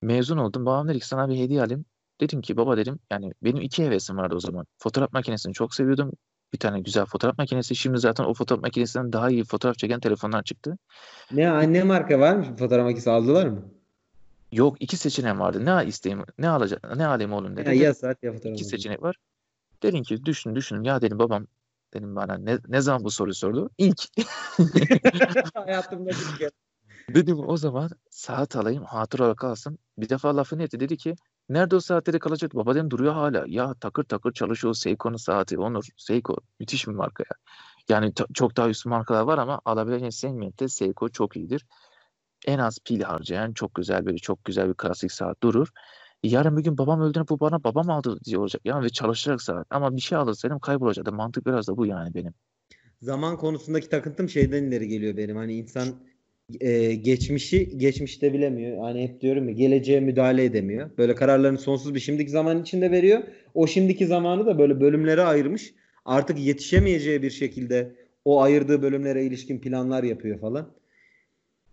Mezun 0.03 0.37
oldum. 0.39 0.67
Babam 0.67 0.89
dedi 0.89 0.99
ki 0.99 1.07
sana 1.07 1.29
bir 1.29 1.39
hediye 1.39 1.63
alayım. 1.63 1.85
Dedim 2.21 2.41
ki 2.41 2.57
baba 2.57 2.77
dedim 2.77 2.99
yani 3.11 3.33
benim 3.43 3.61
iki 3.63 3.85
hevesim 3.85 4.17
vardı 4.17 4.35
o 4.35 4.41
zaman. 4.41 4.67
Fotoğraf 4.79 5.13
makinesini 5.13 5.53
çok 5.53 5.75
seviyordum. 5.75 6.13
Bir 6.53 6.59
tane 6.59 6.81
güzel 6.81 7.05
fotoğraf 7.05 7.39
makinesi. 7.39 7.77
Şimdi 7.77 7.99
zaten 7.99 8.25
o 8.25 8.35
fotoğraf 8.35 8.63
makinesinden 8.63 9.13
daha 9.13 9.31
iyi 9.31 9.45
fotoğraf 9.45 9.79
çeken 9.79 10.01
telefonlar 10.01 10.43
çıktı. 10.43 10.79
Ne 11.33 11.51
anne 11.51 11.83
marka 11.83 12.21
var 12.21 12.37
mı? 12.37 12.57
Fotoğraf 12.57 12.85
makinesi 12.85 13.11
aldılar 13.11 13.47
mı? 13.47 13.80
Yok 14.53 14.77
iki 14.81 14.97
seçeneğim 14.97 15.41
vardı. 15.41 15.65
Ne 15.65 15.87
isteyeyim, 15.87 16.25
ne 16.39 16.49
alacak, 16.49 16.97
ne 16.97 17.07
alayım 17.07 17.33
oğlum 17.33 17.57
Ya, 17.59 17.65
dedi. 17.65 17.79
ya 17.79 17.95
saat 17.95 18.23
ya 18.23 18.33
fotoğraf 18.33 18.55
İki 18.55 18.65
seçenek 18.65 19.03
var. 19.03 19.17
Dedim 19.83 20.03
ki 20.03 20.25
düşün 20.25 20.55
düşün. 20.55 20.83
Ya 20.83 21.03
dedim 21.03 21.19
babam 21.19 21.47
dedim 21.95 22.17
bana 22.17 22.35
ne, 22.35 22.59
ne 22.69 22.81
zaman 22.81 23.05
bu 23.05 23.11
soruyu 23.11 23.35
sordu? 23.35 23.71
İlk. 23.79 24.03
Hayatımda 25.55 26.11
bir 26.11 26.39
kere. 26.39 26.51
Dedim 27.15 27.39
o 27.49 27.57
zaman 27.57 27.91
saat 28.11 28.57
alayım 28.57 28.85
hatıra 28.85 29.23
olarak 29.25 29.39
kalsın. 29.39 29.79
Bir 29.99 30.09
defa 30.09 30.37
lafını 30.37 30.63
etti 30.63 30.81
dedi 30.81 30.97
ki 30.97 31.17
nerede 31.49 31.77
o 31.77 31.81
saatleri 31.81 32.19
kalacak? 32.19 32.55
Baba 32.55 32.75
dedim 32.75 32.91
duruyor 32.91 33.13
hala. 33.13 33.45
Ya 33.47 33.75
takır 33.75 34.05
takır 34.05 34.33
çalışıyor 34.33 34.75
Seiko'nun 34.75 35.17
saati. 35.17 35.59
Onur 35.59 35.85
Seiko 35.97 36.37
müthiş 36.61 36.87
bir 36.89 36.93
marka 36.93 37.25
ya. 37.31 37.37
Yani 37.89 38.13
çok 38.35 38.57
daha 38.57 38.69
üst 38.69 38.87
markalar 38.87 39.23
var 39.23 39.39
ama 39.39 39.61
alabileceğin 39.65 40.11
segmentte 40.11 40.69
Seiko 40.69 41.09
çok 41.09 41.37
iyidir. 41.37 41.67
En 42.47 42.59
az 42.59 42.79
pil 42.85 43.01
harcayan 43.01 43.53
çok 43.53 43.75
güzel 43.75 44.07
böyle 44.07 44.19
çok 44.19 44.45
güzel 44.45 44.69
bir 44.69 44.75
klasik 44.75 45.13
saat 45.13 45.43
durur. 45.43 45.69
Yarın 46.23 46.57
bir 46.57 46.63
gün 46.63 46.79
babam 46.79 47.01
öldüğünde 47.01 47.29
bu 47.29 47.41
bana 47.41 47.65
babam 47.65 47.91
aldı 47.91 48.19
diye 48.25 48.39
olacak. 48.39 48.63
Yani 48.65 48.85
ve 48.85 48.89
çalışacak 48.89 49.43
saat. 49.43 49.67
Ama 49.71 49.97
bir 49.97 50.01
şey 50.01 50.19
alırsaydım 50.19 50.59
kaybolacaktı. 50.59 51.13
Mantık 51.13 51.47
biraz 51.47 51.69
da 51.69 51.77
bu 51.77 51.87
yani 51.87 52.15
benim. 52.15 52.35
Zaman 53.03 53.37
konusundaki 53.37 53.89
takıntım 53.89 54.29
şeyden 54.29 54.65
ileri 54.65 54.89
geliyor 54.89 55.17
benim. 55.17 55.37
Hani 55.37 55.55
insan 55.55 55.89
e, 56.61 56.95
geçmişi 56.95 57.79
geçmişte 57.79 58.33
bilemiyor. 58.33 58.79
Hani 58.83 59.03
hep 59.03 59.21
diyorum 59.21 59.49
ya 59.49 59.55
geleceğe 59.55 60.01
müdahale 60.01 60.45
edemiyor. 60.45 60.91
Böyle 60.99 61.15
kararlarını 61.15 61.59
sonsuz 61.59 61.95
bir 61.95 62.01
şimdiki 62.01 62.31
zaman 62.31 62.63
içinde 62.63 62.91
veriyor. 62.91 63.23
O 63.55 63.67
şimdiki 63.67 64.07
zamanı 64.07 64.47
da 64.47 64.59
böyle 64.59 64.81
bölümlere 64.81 65.23
ayırmış. 65.23 65.75
Artık 66.05 66.39
yetişemeyeceği 66.39 67.23
bir 67.23 67.31
şekilde 67.31 67.95
o 68.25 68.43
ayırdığı 68.43 68.83
bölümlere 68.83 69.25
ilişkin 69.25 69.61
planlar 69.61 70.03
yapıyor 70.03 70.41
falan. 70.41 70.80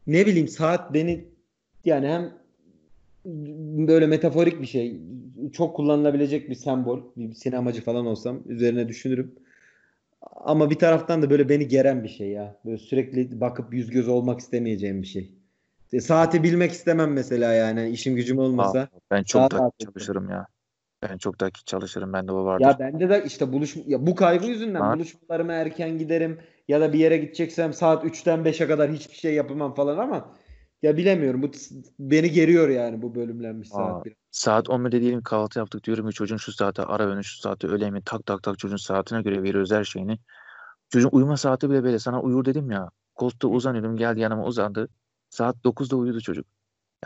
Ne 0.08 0.26
bileyim 0.26 0.48
saat 0.48 0.94
beni 0.94 1.26
yani 1.86 2.08
hem 2.08 2.34
böyle 3.88 4.08
metaforik 4.08 4.62
bir 4.62 4.68
şey. 4.68 5.02
Çok 5.54 5.76
kullanılabilecek 5.76 6.50
bir 6.50 6.56
sembol. 6.56 7.02
Bir 7.18 7.34
sinemacı 7.34 7.82
falan 7.84 8.06
olsam 8.06 8.40
üzerine 8.46 8.88
düşünürüm. 8.88 9.36
Ama 10.22 10.70
bir 10.70 10.76
taraftan 10.76 11.22
da 11.22 11.30
böyle 11.30 11.50
beni 11.50 11.68
geren 11.68 12.04
bir 12.04 12.10
şey 12.10 12.28
ya. 12.30 12.60
Böyle 12.66 12.78
sürekli 12.78 13.42
bakıp 13.42 13.74
yüz 13.74 13.90
göz 13.90 14.08
olmak 14.08 14.40
istemeyeceğim 14.40 15.02
bir 15.02 15.08
şey. 15.08 15.32
E, 15.94 16.02
Saati 16.02 16.44
bilmek 16.44 16.72
istemem 16.72 17.14
mesela 17.14 17.54
yani. 17.54 17.90
işim 17.90 18.16
gücüm 18.16 18.40
Aa, 18.40 18.42
olmasa. 18.42 18.90
ben 19.12 19.24
çok 19.24 19.52
dakik 19.52 19.80
çalışırım 19.80 20.30
ya. 20.30 20.48
Ben 21.04 21.18
çok 21.18 21.40
dakik 21.40 21.68
çalışırım. 21.68 22.14
Bende 22.14 22.32
o 22.32 22.46
vardır. 22.46 22.66
Ya 22.66 22.80
bende 22.80 23.10
de 23.10 23.24
işte 23.26 23.54
buluş 23.54 23.76
ya 23.88 24.08
bu 24.08 24.16
kaygı 24.16 24.48
yüzünden 24.48 24.82
Var. 24.82 24.96
buluşmalarıma 24.96 25.54
erken 25.54 25.98
giderim 25.98 26.40
ya 26.68 26.82
da 26.82 26.94
bir 26.94 27.00
yere 27.00 27.18
gideceksem 27.18 27.74
saat 27.74 28.06
3'ten 28.06 28.46
5'e 28.46 28.68
kadar 28.68 28.92
hiçbir 28.92 29.16
şey 29.16 29.34
yapamam 29.34 29.74
falan 29.74 29.98
ama 29.98 30.36
ya 30.82 30.98
bilemiyorum. 30.98 31.44
Bu 31.44 31.52
beni 32.00 32.32
geriyor 32.32 32.70
yani 32.70 33.02
bu 33.02 33.16
bölümlenmiş 33.16 33.70
Aa, 33.72 33.76
saat 33.76 34.06
biraz. 34.06 34.18
saat 34.32 34.70
11'de 34.70 35.02
diyelim 35.02 35.24
kahvaltı 35.24 35.60
yaptık 35.60 35.84
diyorum 35.84 36.10
ki 36.10 36.14
çocuğun 36.16 36.38
şu 36.38 36.52
saate 36.52 36.84
ara 36.84 37.08
öğün 37.08 37.22
şu 37.22 37.38
saate 37.38 37.68
öğle 37.68 37.86
yemeği 37.86 38.04
tak 38.06 38.26
tak 38.26 38.44
tak 38.44 38.60
çocuğun 38.60 38.78
saatine 38.78 39.22
göre 39.22 39.44
veriyoruz 39.44 39.72
her 39.72 39.84
şeyini. 39.84 40.20
Çocuğun 40.90 41.10
uyuma 41.12 41.38
saati 41.38 41.70
bile 41.70 41.84
böyle 41.84 42.00
sana 42.00 42.22
uyur 42.22 42.46
dedim 42.46 42.72
ya. 42.72 42.90
Koltukta 43.16 43.48
uzanıyorum 43.48 43.98
geldi 43.98 44.20
yanıma 44.20 44.46
uzandı. 44.46 44.90
Saat 45.30 45.56
9'da 45.64 45.96
uyudu 45.96 46.22
çocuk. 46.22 46.46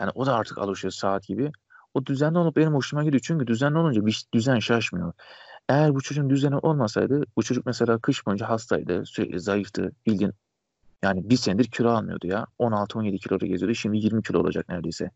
Yani 0.00 0.10
o 0.14 0.26
da 0.26 0.34
artık 0.34 0.58
alışıyor 0.58 0.92
saat 0.92 1.26
gibi. 1.26 1.52
O 1.94 2.06
düzenli 2.06 2.38
olup 2.38 2.56
benim 2.56 2.74
hoşuma 2.74 3.04
gidiyor. 3.04 3.20
Çünkü 3.24 3.46
düzenli 3.46 3.78
olunca 3.78 4.06
bir 4.06 4.24
düzen 4.34 4.58
şaşmıyor. 4.58 5.12
Eğer 5.68 5.94
bu 5.94 6.00
çocuğun 6.00 6.30
düzeni 6.30 6.56
olmasaydı 6.56 7.22
bu 7.36 7.42
çocuk 7.42 7.66
mesela 7.66 7.98
kış 7.98 8.26
boyunca 8.26 8.48
hastaydı. 8.48 9.06
Sürekli 9.06 9.40
zayıftı. 9.40 9.92
Bildiğin 10.06 10.32
yani 11.02 11.30
bir 11.30 11.36
senedir 11.36 11.64
kilo 11.64 11.88
almıyordu 11.88 12.26
ya. 12.26 12.46
16-17 12.58 13.18
kiloda 13.18 13.46
geziyordu. 13.46 13.74
Şimdi 13.74 13.98
20 13.98 14.22
kilo 14.22 14.38
olacak 14.38 14.68
neredeyse. 14.68 15.10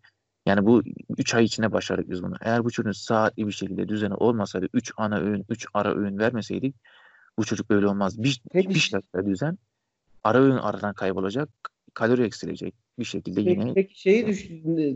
Yani 0.46 0.66
bu 0.66 0.82
3 1.18 1.34
ay 1.34 1.44
içinde 1.44 1.72
başardık 1.72 2.10
biz 2.10 2.22
bunu. 2.22 2.34
Eğer 2.40 2.64
bu 2.64 2.70
çocuğun 2.70 2.92
saatli 2.92 3.46
bir 3.46 3.52
şekilde 3.52 3.88
düzeni 3.88 4.14
olmasaydı 4.14 4.68
3 4.72 4.92
ana 4.96 5.18
öğün, 5.18 5.44
3 5.48 5.66
ara 5.74 5.94
öğün 5.94 6.18
vermeseydik 6.18 6.76
bu 7.38 7.44
çocuk 7.44 7.70
böyle 7.70 7.86
olmaz. 7.86 8.22
Bir, 8.22 8.42
Peki, 8.52 8.68
bir 8.68 8.74
şartla 8.74 9.26
düzen 9.26 9.58
ara 10.24 10.38
öğün 10.38 10.56
aradan 10.56 10.94
kaybolacak. 10.94 11.48
Kalori 11.94 12.22
eksilecek. 12.22 12.74
Bir 12.98 13.04
şekilde 13.04 13.44
peki, 13.44 13.50
yine 13.50 13.74
peki 13.74 14.00
şeyi 14.00 14.26
düş 14.26 14.48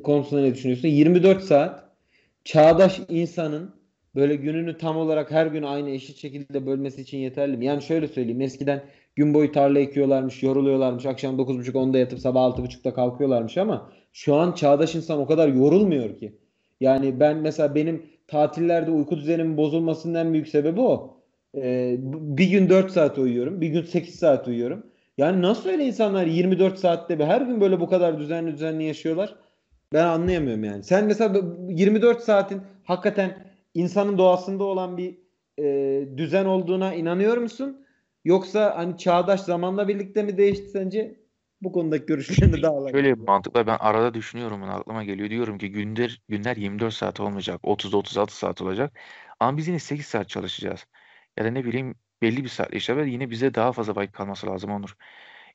konusunda 0.02 0.42
ne 0.42 0.54
düşünüyorsun? 0.54 0.88
24 0.88 1.44
saat 1.44 1.96
çağdaş 2.44 3.00
insanın 3.08 3.79
böyle 4.14 4.36
gününü 4.36 4.78
tam 4.78 4.96
olarak 4.96 5.30
her 5.30 5.46
gün 5.46 5.62
aynı 5.62 5.90
eşit 5.90 6.16
şekilde 6.16 6.66
bölmesi 6.66 7.02
için 7.02 7.18
yeterli 7.18 7.56
mi? 7.56 7.66
Yani 7.66 7.82
şöyle 7.82 8.08
söyleyeyim. 8.08 8.40
Eskiden 8.40 8.82
gün 9.16 9.34
boyu 9.34 9.52
tarla 9.52 9.78
ekiyorlarmış, 9.78 10.42
yoruluyorlarmış. 10.42 11.06
Akşam 11.06 11.38
9.30-10'da 11.38 11.98
yatıp 11.98 12.18
sabah 12.18 12.40
6.30'da 12.40 12.94
kalkıyorlarmış 12.94 13.58
ama 13.58 13.92
şu 14.12 14.34
an 14.34 14.52
çağdaş 14.52 14.94
insan 14.94 15.18
o 15.18 15.26
kadar 15.26 15.48
yorulmuyor 15.48 16.18
ki. 16.18 16.38
Yani 16.80 17.20
ben 17.20 17.36
mesela 17.36 17.74
benim 17.74 18.02
tatillerde 18.28 18.90
uyku 18.90 19.16
düzenimin 19.16 19.56
bozulmasının 19.56 20.14
en 20.14 20.32
büyük 20.32 20.48
sebebi 20.48 20.80
o. 20.80 21.16
Ee, 21.56 21.96
bir 22.12 22.50
gün 22.50 22.68
4 22.68 22.90
saat 22.90 23.18
uyuyorum, 23.18 23.60
bir 23.60 23.68
gün 23.68 23.82
8 23.82 24.14
saat 24.14 24.48
uyuyorum. 24.48 24.86
Yani 25.18 25.42
nasıl 25.42 25.70
öyle 25.70 25.86
insanlar 25.86 26.26
24 26.26 26.78
saatte 26.78 27.18
bir 27.18 27.24
her 27.24 27.40
gün 27.40 27.60
böyle 27.60 27.80
bu 27.80 27.88
kadar 27.88 28.18
düzenli 28.18 28.52
düzenli 28.52 28.84
yaşıyorlar? 28.84 29.36
Ben 29.92 30.06
anlayamıyorum 30.06 30.64
yani. 30.64 30.82
Sen 30.82 31.04
mesela 31.04 31.34
bu 31.34 31.56
24 31.72 32.20
saatin 32.20 32.62
hakikaten 32.84 33.49
insanın 33.74 34.18
doğasında 34.18 34.64
olan 34.64 34.96
bir 34.96 35.18
e, 35.58 36.08
düzen 36.16 36.44
olduğuna 36.44 36.94
inanıyor 36.94 37.36
musun? 37.36 37.86
Yoksa 38.24 38.76
hani 38.76 38.98
çağdaş 38.98 39.40
zamanla 39.40 39.88
birlikte 39.88 40.22
mi 40.22 40.38
değişti 40.38 40.68
sence? 40.68 41.20
Bu 41.62 41.72
konudaki 41.72 42.06
görüşlerini 42.06 42.62
daha 42.62 42.72
alayım. 42.72 42.90
Şöyle 42.90 43.18
bir 43.20 43.26
mantıkla 43.26 43.66
ben 43.66 43.76
arada 43.80 44.14
düşünüyorum 44.14 44.62
bunu 44.62 44.70
aklıma 44.70 45.04
geliyor. 45.04 45.30
Diyorum 45.30 45.58
ki 45.58 45.72
günler 45.72 46.20
günler 46.28 46.56
24 46.56 46.94
saat 46.94 47.20
olmayacak. 47.20 47.60
30-36 47.62 48.30
saat 48.30 48.62
olacak. 48.62 48.98
Ama 49.40 49.56
biz 49.56 49.68
yine 49.68 49.78
8 49.78 50.06
saat 50.06 50.28
çalışacağız. 50.28 50.86
Ya 51.36 51.44
da 51.44 51.50
ne 51.50 51.64
bileyim 51.64 51.94
belli 52.22 52.44
bir 52.44 52.48
saat 52.48 52.74
işte 52.74 52.96
ve 52.96 53.10
yine 53.10 53.30
bize 53.30 53.54
daha 53.54 53.72
fazla 53.72 53.96
vakit 53.96 54.12
kalması 54.12 54.46
lazım 54.46 54.70
Onur. 54.70 54.96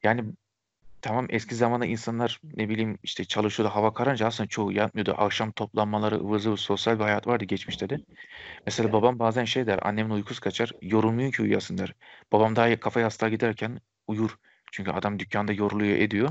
Yani 0.03 0.23
tamam 1.05 1.25
eski 1.29 1.55
zamanda 1.55 1.85
insanlar 1.85 2.41
ne 2.55 2.69
bileyim 2.69 2.97
işte 3.03 3.25
çalışıyordu 3.25 3.75
hava 3.75 3.93
kararınca 3.93 4.27
aslında 4.27 4.49
çoğu 4.49 4.71
yatmıyordu. 4.71 5.15
Akşam 5.17 5.51
toplanmaları 5.51 6.15
ıvır 6.15 6.39
zıvır 6.39 6.57
sosyal 6.57 6.99
bir 6.99 7.03
hayat 7.03 7.27
vardı 7.27 7.45
geçmişte 7.45 7.89
de. 7.89 7.97
Mesela 8.65 8.93
babam 8.93 9.19
bazen 9.19 9.45
şey 9.45 9.67
der 9.67 9.79
annemin 9.81 10.09
uykusu 10.09 10.41
kaçar 10.41 10.71
yorulmuyor 10.81 11.31
ki 11.31 11.41
uyuyasın 11.41 11.77
der. 11.77 11.95
Babam 12.31 12.55
daha 12.55 12.79
kafa 12.79 12.99
yastığa 12.99 13.29
giderken 13.29 13.79
uyur. 14.07 14.37
Çünkü 14.71 14.91
adam 14.91 15.19
dükkanda 15.19 15.53
yoruluyor 15.53 15.97
ediyor. 15.97 16.29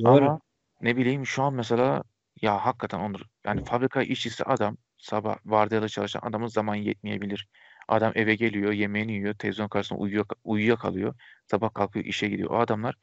Doğru. 0.00 0.24
Ama 0.24 0.40
ne 0.80 0.96
bileyim 0.96 1.26
şu 1.26 1.42
an 1.42 1.54
mesela 1.54 2.02
ya 2.42 2.66
hakikaten 2.66 2.98
Onur 3.00 3.20
yani 3.46 3.64
fabrika 3.64 4.02
işçisi 4.02 4.44
adam 4.44 4.76
sabah 4.98 5.36
vardiyalı 5.44 5.88
çalışan 5.88 6.20
adamın 6.22 6.46
zaman 6.46 6.74
yetmeyebilir. 6.74 7.48
Adam 7.88 8.12
eve 8.14 8.34
geliyor, 8.34 8.72
yemeğini 8.72 9.12
yiyor, 9.12 9.34
televizyon 9.34 9.68
karşısında 9.68 9.98
uyuyor, 9.98 10.26
uyuyor 10.44 10.78
kalıyor. 10.78 11.14
Sabah 11.50 11.74
kalkıyor, 11.74 12.04
işe 12.04 12.28
gidiyor. 12.28 12.50
O 12.50 12.58
adamlar 12.58 12.94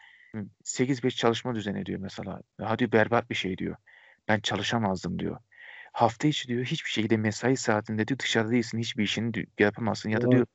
8-5 0.64 1.16
çalışma 1.16 1.56
düzeni 1.56 1.86
diyor 1.86 2.00
mesela. 2.00 2.42
Ya 2.60 2.80
diyor 2.80 2.92
berbat 2.92 3.30
bir 3.30 3.36
şey 3.36 3.58
diyor. 3.58 3.76
Ben 4.28 4.40
çalışamazdım 4.40 5.20
diyor. 5.20 5.38
Hafta 5.94 6.28
içi 6.28 6.48
diyor 6.48 6.66
hiçbir 6.66 6.90
şekilde 6.90 7.18
mesai 7.18 7.58
saatinde 7.58 8.08
diyor 8.08 8.20
dışarıda 8.20 8.52
değilsin 8.52 8.80
hiçbir 8.80 9.04
işini 9.04 9.46
yapamazsın 9.60 10.10
ya 10.10 10.22
da 10.22 10.32
diyor 10.32 10.46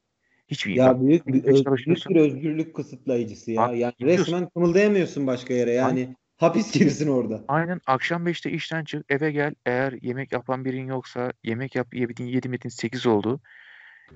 hiçbir 0.48 0.74
Ya 0.74 1.00
büyük 1.00 1.26
bir, 1.26 1.32
bir 1.32 1.38
öz- 1.38 1.44
büyük 1.54 1.64
çalışıyorsun. 1.64 2.14
bir 2.14 2.20
özgürlük 2.20 2.74
kısıtlayıcısı 2.76 3.50
ya. 3.50 3.62
Bak 3.62 3.76
Yani 3.76 3.94
gidiyorsun. 3.98 4.24
resmen 4.32 4.48
kımıldayamıyorsun 4.48 5.26
başka 5.26 5.54
yere. 5.54 5.72
Yani 5.72 6.16
hapis 6.36 6.72
gibisin 6.72 7.08
orada. 7.08 7.44
Aynen 7.48 7.80
akşam 7.86 8.26
5'te 8.26 8.50
işten 8.50 8.84
çık 8.84 9.04
eve 9.08 9.32
gel. 9.32 9.54
Eğer 9.66 9.94
yemek 10.02 10.32
yapan 10.32 10.64
birin 10.64 10.86
yoksa 10.86 11.32
yemek 11.44 11.74
yap 11.74 11.94
yedin 11.94 12.26
7 12.26 12.48
metin 12.48 12.68
8 12.68 13.06
oldu. 13.06 13.40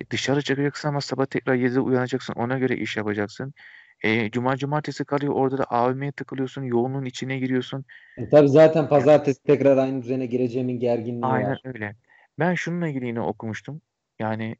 E, 0.01 0.11
Dışarı 0.11 0.43
çıkacaksın 0.43 0.89
ama 0.89 1.01
sabah 1.01 1.27
tekrar 1.27 1.55
7'de 1.55 1.81
uyanacaksın. 1.81 2.33
Ona 2.35 2.59
göre 2.59 2.77
iş 2.77 2.97
yapacaksın. 2.97 3.55
E, 4.03 4.31
Cuma 4.31 4.57
cumartesi 4.57 5.05
kalıyor 5.05 5.33
orada 5.35 5.59
da 5.59 5.65
AVM'ye 5.65 6.13
takılıyorsun. 6.13 6.63
Yoğunluğun 6.63 7.05
içine 7.05 7.39
giriyorsun. 7.39 7.85
E 8.19 8.29
tabii 8.29 8.49
zaten 8.49 8.89
pazartesi 8.89 9.43
tekrar 9.43 9.77
aynı 9.77 10.03
düzene 10.03 10.27
gireceğimin 10.27 10.79
gerginliği 10.81 11.33
Aynen 11.33 11.51
var. 11.51 11.61
öyle. 11.65 11.97
Ben 12.39 12.55
şununla 12.55 12.89
ilgili 12.89 13.07
yine 13.07 13.21
okumuştum. 13.21 13.83
Yani 14.19 14.57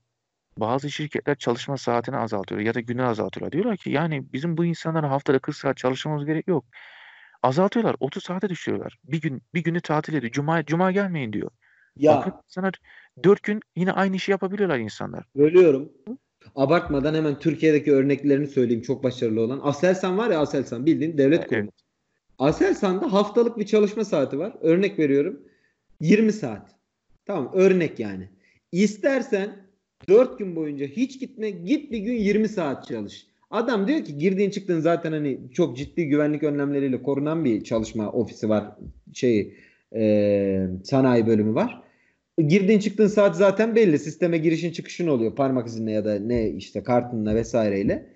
bazı 0.59 0.91
şirketler 0.91 1.35
çalışma 1.35 1.77
saatini 1.77 2.17
azaltıyor 2.17 2.61
ya 2.61 2.75
da 2.75 2.81
günü 2.81 3.03
azaltıyorlar. 3.03 3.53
Diyorlar 3.53 3.77
ki 3.77 3.91
yani 3.91 4.33
bizim 4.33 4.57
bu 4.57 4.65
insanlara 4.65 5.11
haftada 5.11 5.39
40 5.39 5.57
saat 5.57 5.77
çalışmamız 5.77 6.27
gerek 6.27 6.49
yok. 6.49 6.65
Azaltıyorlar. 7.43 7.97
30 8.01 8.25
saate 8.25 8.49
düşürüyorlar. 8.49 8.99
Bir 9.05 9.21
gün 9.21 9.43
bir 9.55 9.65
günü 9.65 9.81
tatil 9.81 10.15
ediyor. 10.15 10.33
Cuma 10.33 10.65
cuma 10.65 10.93
gelmeyin 10.93 11.33
diyor. 11.33 11.51
Bakın 11.97 12.31
Ya 12.31 12.43
sana 12.47 12.71
4 13.25 13.43
gün 13.43 13.61
yine 13.77 13.93
aynı 13.93 14.17
işi 14.17 14.31
yapabiliyorlar 14.31 14.79
insanlar. 14.79 15.25
bölüyorum. 15.37 15.93
Abartmadan 16.57 17.15
hemen 17.15 17.39
Türkiye'deki 17.39 17.93
örneklerini 17.93 18.47
söyleyeyim 18.47 18.83
çok 18.83 19.05
başarılı 19.05 19.41
olan. 19.41 19.61
Aselsan 19.63 20.19
var 20.19 20.31
ya 20.31 20.41
Aselsan 20.41 20.87
bildiğin 20.87 21.19
devlet 21.19 21.47
kurumu. 21.47 21.63
Evet. 21.63 21.75
Aselsan'da 22.39 23.13
haftalık 23.13 23.59
bir 23.59 23.67
çalışma 23.67 24.05
saati 24.05 24.39
var. 24.39 24.53
Örnek 24.61 24.99
veriyorum. 24.99 25.41
20 26.01 26.33
saat. 26.33 26.71
Tamam 27.27 27.51
örnek 27.55 28.01
yani. 28.01 28.29
İstersen 28.73 29.57
4 30.09 30.39
gün 30.39 30.57
boyunca 30.57 30.87
hiç 30.87 31.21
gitme 31.21 31.51
git 31.51 31.93
bir 31.93 31.99
gün 31.99 32.15
20 32.15 32.49
saat 32.49 32.87
çalış. 32.89 33.27
Adam 33.51 33.89
diyor 33.89 34.05
ki 34.05 34.19
girdiğin 34.19 34.51
çıktığın 34.51 34.81
zaten 34.81 35.13
hani 35.13 35.41
çok 35.53 35.77
ciddi 35.77 36.09
güvenlik 36.09 36.43
önlemleriyle 36.43 37.03
korunan 37.03 37.45
bir 37.45 37.65
çalışma 37.65 38.13
ofisi 38.13 38.49
var. 38.49 38.65
Şey 39.13 39.55
e, 39.95 40.67
sanayi 40.85 41.27
bölümü 41.27 41.55
var. 41.55 41.83
Girdiğin 42.49 42.79
çıktığın 42.79 43.07
saat 43.07 43.37
zaten 43.37 43.77
belli. 43.77 43.99
Sisteme 43.99 44.39
girişin 44.39 44.73
çıkışın 44.73 45.07
oluyor. 45.07 45.35
Parmak 45.35 45.67
izinle 45.67 45.93
ya 45.93 46.05
da 46.05 46.19
ne 46.19 46.51
işte 46.51 46.83
kartınla 46.83 47.35
vesaireyle. 47.35 48.07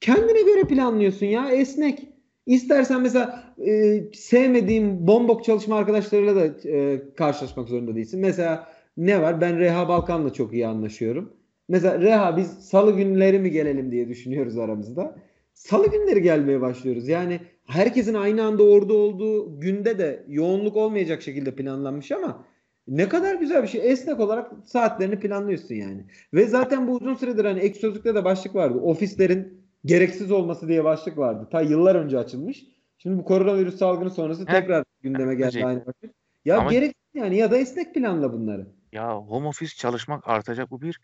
Kendine 0.00 0.42
göre 0.42 0.62
planlıyorsun 0.62 1.26
ya 1.26 1.50
esnek. 1.50 2.08
İstersen 2.46 3.02
mesela 3.02 3.54
e, 3.66 4.02
sevmediğim 4.14 5.06
bombok 5.06 5.44
çalışma 5.44 5.76
arkadaşlarıyla 5.76 6.36
da 6.36 6.68
e, 6.68 7.02
karşılaşmak 7.16 7.68
zorunda 7.68 7.96
değilsin. 7.96 8.20
Mesela 8.20 8.68
ne 8.96 9.22
var? 9.22 9.40
Ben 9.40 9.58
Reha 9.58 9.88
Balkan'la 9.88 10.32
çok 10.32 10.52
iyi 10.52 10.66
anlaşıyorum. 10.66 11.32
Mesela 11.68 12.00
Reha 12.00 12.36
biz 12.36 12.46
salı 12.46 12.96
günleri 12.96 13.38
mi 13.38 13.50
gelelim 13.50 13.92
diye 13.92 14.08
düşünüyoruz 14.08 14.58
aramızda. 14.58 15.16
Salı 15.54 15.90
günleri 15.90 16.22
gelmeye 16.22 16.60
başlıyoruz. 16.60 17.08
Yani 17.08 17.40
herkesin 17.66 18.14
aynı 18.14 18.44
anda 18.44 18.62
orada 18.62 18.94
olduğu 18.94 19.60
günde 19.60 19.98
de 19.98 20.24
yoğunluk 20.28 20.76
olmayacak 20.76 21.22
şekilde 21.22 21.54
planlanmış 21.54 22.12
ama 22.12 22.44
ne 22.88 23.08
kadar 23.08 23.34
güzel 23.34 23.62
bir 23.62 23.68
şey. 23.68 23.90
Esnek 23.92 24.20
olarak 24.20 24.52
saatlerini 24.64 25.20
planlıyorsun 25.20 25.74
yani. 25.74 26.06
Ve 26.34 26.46
zaten 26.46 26.88
bu 26.88 26.92
uzun 26.92 27.14
süredir 27.14 27.44
hani 27.44 27.60
ek 27.60 27.78
sözlükte 27.78 28.14
de 28.14 28.24
başlık 28.24 28.54
vardı. 28.54 28.78
Ofislerin 28.78 29.64
gereksiz 29.84 30.30
olması 30.32 30.68
diye 30.68 30.84
başlık 30.84 31.18
vardı. 31.18 31.48
Ta 31.52 31.60
yıllar 31.60 31.94
önce 31.94 32.18
açılmış. 32.18 32.64
Şimdi 32.98 33.18
bu 33.18 33.24
koronavirüs 33.24 33.76
salgını 33.78 34.10
sonrası 34.10 34.46
Heh, 34.46 34.52
tekrar 34.52 34.84
gündeme 35.02 35.34
geldi 35.34 35.38
diyecektim. 35.38 35.68
aynı 35.68 35.86
başlık. 35.86 36.14
Ya 36.44 36.58
Ama 36.58 36.70
gereksiz 36.72 37.02
yani 37.14 37.36
ya 37.36 37.50
da 37.50 37.56
esnek 37.56 37.94
planla 37.94 38.32
bunları. 38.32 38.66
ya 38.92 39.16
home 39.16 39.48
office 39.48 39.76
çalışmak 39.76 40.28
artacak 40.28 40.70
bu 40.70 40.82
bir. 40.82 41.00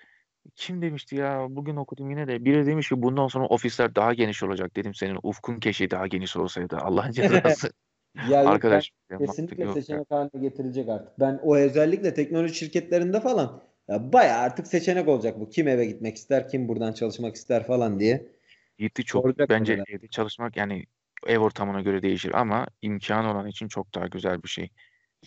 Kim 0.57 0.83
demişti 0.83 1.17
ya 1.17 1.47
bugün 1.51 1.77
okudum 1.77 2.11
yine 2.11 2.29
de 2.29 2.45
biri 2.45 2.67
demiş 2.67 2.89
ki 2.89 3.03
bundan 3.03 3.29
sonra 3.29 3.47
ofisler 3.47 3.95
daha 3.95 4.15
geniş 4.15 4.43
olacak 4.43 4.77
dedim 4.77 4.95
senin 4.95 5.19
ufkun 5.23 5.57
keşke 5.61 5.91
daha 5.91 6.07
geniş 6.07 6.37
olsaydı 6.37 6.77
Allah'ın 6.77 7.11
cezası. 7.13 7.73
Ben 8.15 8.47
Arkadaş 8.47 8.93
kesinlikle 9.19 9.65
yok 9.65 9.77
ya. 9.77 9.83
seçenek 9.83 10.11
haline 10.11 10.41
getirilecek 10.41 10.89
artık. 10.89 11.21
Ben 11.21 11.41
o 11.43 11.57
özellikle 11.57 12.15
teknoloji 12.15 12.55
şirketlerinde 12.55 13.21
falan 13.21 13.63
ya 13.89 14.13
bayağı 14.13 14.39
artık 14.39 14.67
seçenek 14.67 15.09
olacak 15.09 15.41
bu. 15.41 15.51
Kim 15.51 15.69
eve 15.69 15.87
gitmek 15.87 16.17
ister, 16.17 16.49
kim 16.49 16.69
buradan 16.69 16.93
çalışmak 16.93 17.35
ister 17.35 17.67
falan 17.67 18.01
diye. 18.01 18.27
Gitti 18.79 19.05
çok. 19.05 19.23
Soracak 19.23 19.51
Bence 19.51 19.73
mesela. 19.77 19.97
evde 19.97 20.09
çalışmak 20.09 20.57
yani 20.57 20.85
ev 21.27 21.39
ortamına 21.39 21.81
göre 21.81 22.03
değişir 22.03 22.41
ama 22.41 22.67
imkanı 22.83 23.31
olan 23.33 23.47
için 23.47 23.69
çok 23.69 23.95
daha 23.95 24.07
güzel 24.07 24.43
bir 24.43 24.49
şey. 24.49 24.69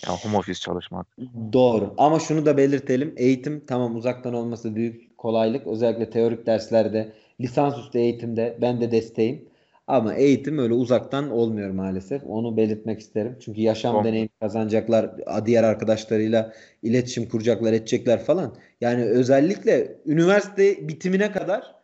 Ya 0.07 0.13
home 0.13 0.37
office 0.37 0.59
çalışmak. 0.59 1.07
Doğru. 1.53 1.93
Ama 1.97 2.19
şunu 2.19 2.45
da 2.45 2.57
belirtelim. 2.57 3.13
Eğitim 3.17 3.65
tamam 3.65 3.95
uzaktan 3.95 4.33
olması 4.33 4.75
büyük 4.75 5.17
kolaylık. 5.17 5.67
Özellikle 5.67 6.09
teorik 6.09 6.45
derslerde, 6.45 7.13
lisansüstü 7.41 7.97
eğitimde 7.99 8.57
ben 8.61 8.81
de 8.81 8.91
desteğim. 8.91 9.49
Ama 9.87 10.13
eğitim 10.13 10.57
öyle 10.57 10.73
uzaktan 10.73 11.31
olmuyor 11.31 11.69
maalesef. 11.69 12.23
Onu 12.25 12.57
belirtmek 12.57 12.99
isterim. 12.99 13.37
Çünkü 13.39 13.61
yaşam 13.61 13.95
Doğru. 13.95 14.03
deneyimi 14.03 14.29
kazanacaklar, 14.39 15.11
diğer 15.45 15.63
arkadaşlarıyla 15.63 16.53
iletişim 16.83 17.29
kuracaklar, 17.29 17.73
edecekler 17.73 18.23
falan. 18.23 18.55
Yani 18.81 19.03
özellikle 19.03 19.97
üniversite 20.05 20.87
bitimine 20.87 21.31
kadar 21.31 21.75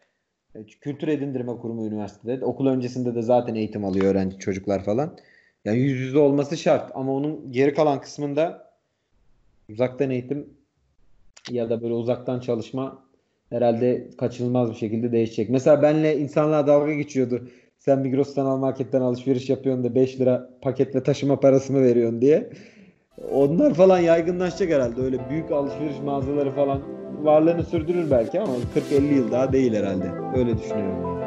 e, 0.56 0.64
kültür 0.64 1.08
edindirme 1.08 1.58
kurumu 1.58 1.88
üniversitede. 1.88 2.46
Okul 2.46 2.68
öncesinde 2.68 3.16
de 3.16 3.22
zaten 3.22 3.56
eğitim 3.56 3.86
alıyor 3.86 4.12
öğrenci 4.12 4.40
çocuklar 4.40 4.84
falan. 4.84 5.18
Yani 5.66 5.80
yüz 5.80 6.00
yüze 6.00 6.18
olması 6.18 6.58
şart 6.58 6.92
ama 6.96 7.14
onun 7.14 7.52
geri 7.52 7.74
kalan 7.74 8.02
kısmında 8.02 8.74
uzaktan 9.70 10.10
eğitim 10.10 10.50
ya 11.50 11.70
da 11.70 11.82
böyle 11.82 11.94
uzaktan 11.94 12.40
çalışma 12.40 13.06
herhalde 13.50 14.10
kaçınılmaz 14.18 14.70
bir 14.70 14.76
şekilde 14.76 15.12
değişecek. 15.12 15.50
Mesela 15.50 15.82
benle 15.82 16.18
insanlar 16.18 16.68
dalga 16.68 16.94
geçiyordu. 16.94 17.48
Sen 17.86 18.00
Migros'tan 18.00 18.46
al 18.46 18.58
marketten 18.58 19.02
alışveriş 19.02 19.50
yapıyorsun 19.50 19.84
da 19.84 19.96
5 19.96 20.20
lira 20.20 20.50
paketle 20.62 21.04
taşıma 21.04 21.40
parası 21.40 21.74
mı 21.74 21.82
veriyorsun 21.82 22.22
diye. 22.22 22.50
Onlar 23.32 23.74
falan 23.74 24.00
yaygınlaşacak 24.00 24.72
herhalde. 24.72 25.02
Öyle 25.02 25.30
büyük 25.30 25.52
alışveriş 25.52 26.00
mağazaları 26.06 26.52
falan 26.52 26.82
varlığını 27.24 27.64
sürdürür 27.64 28.12
belki 28.12 28.40
ama 28.40 28.54
40-50 28.92 29.14
yıl 29.14 29.32
daha 29.32 29.54
değil 29.54 29.74
herhalde. 29.74 30.12
Öyle 30.36 30.58
düşünüyorum. 30.58 31.23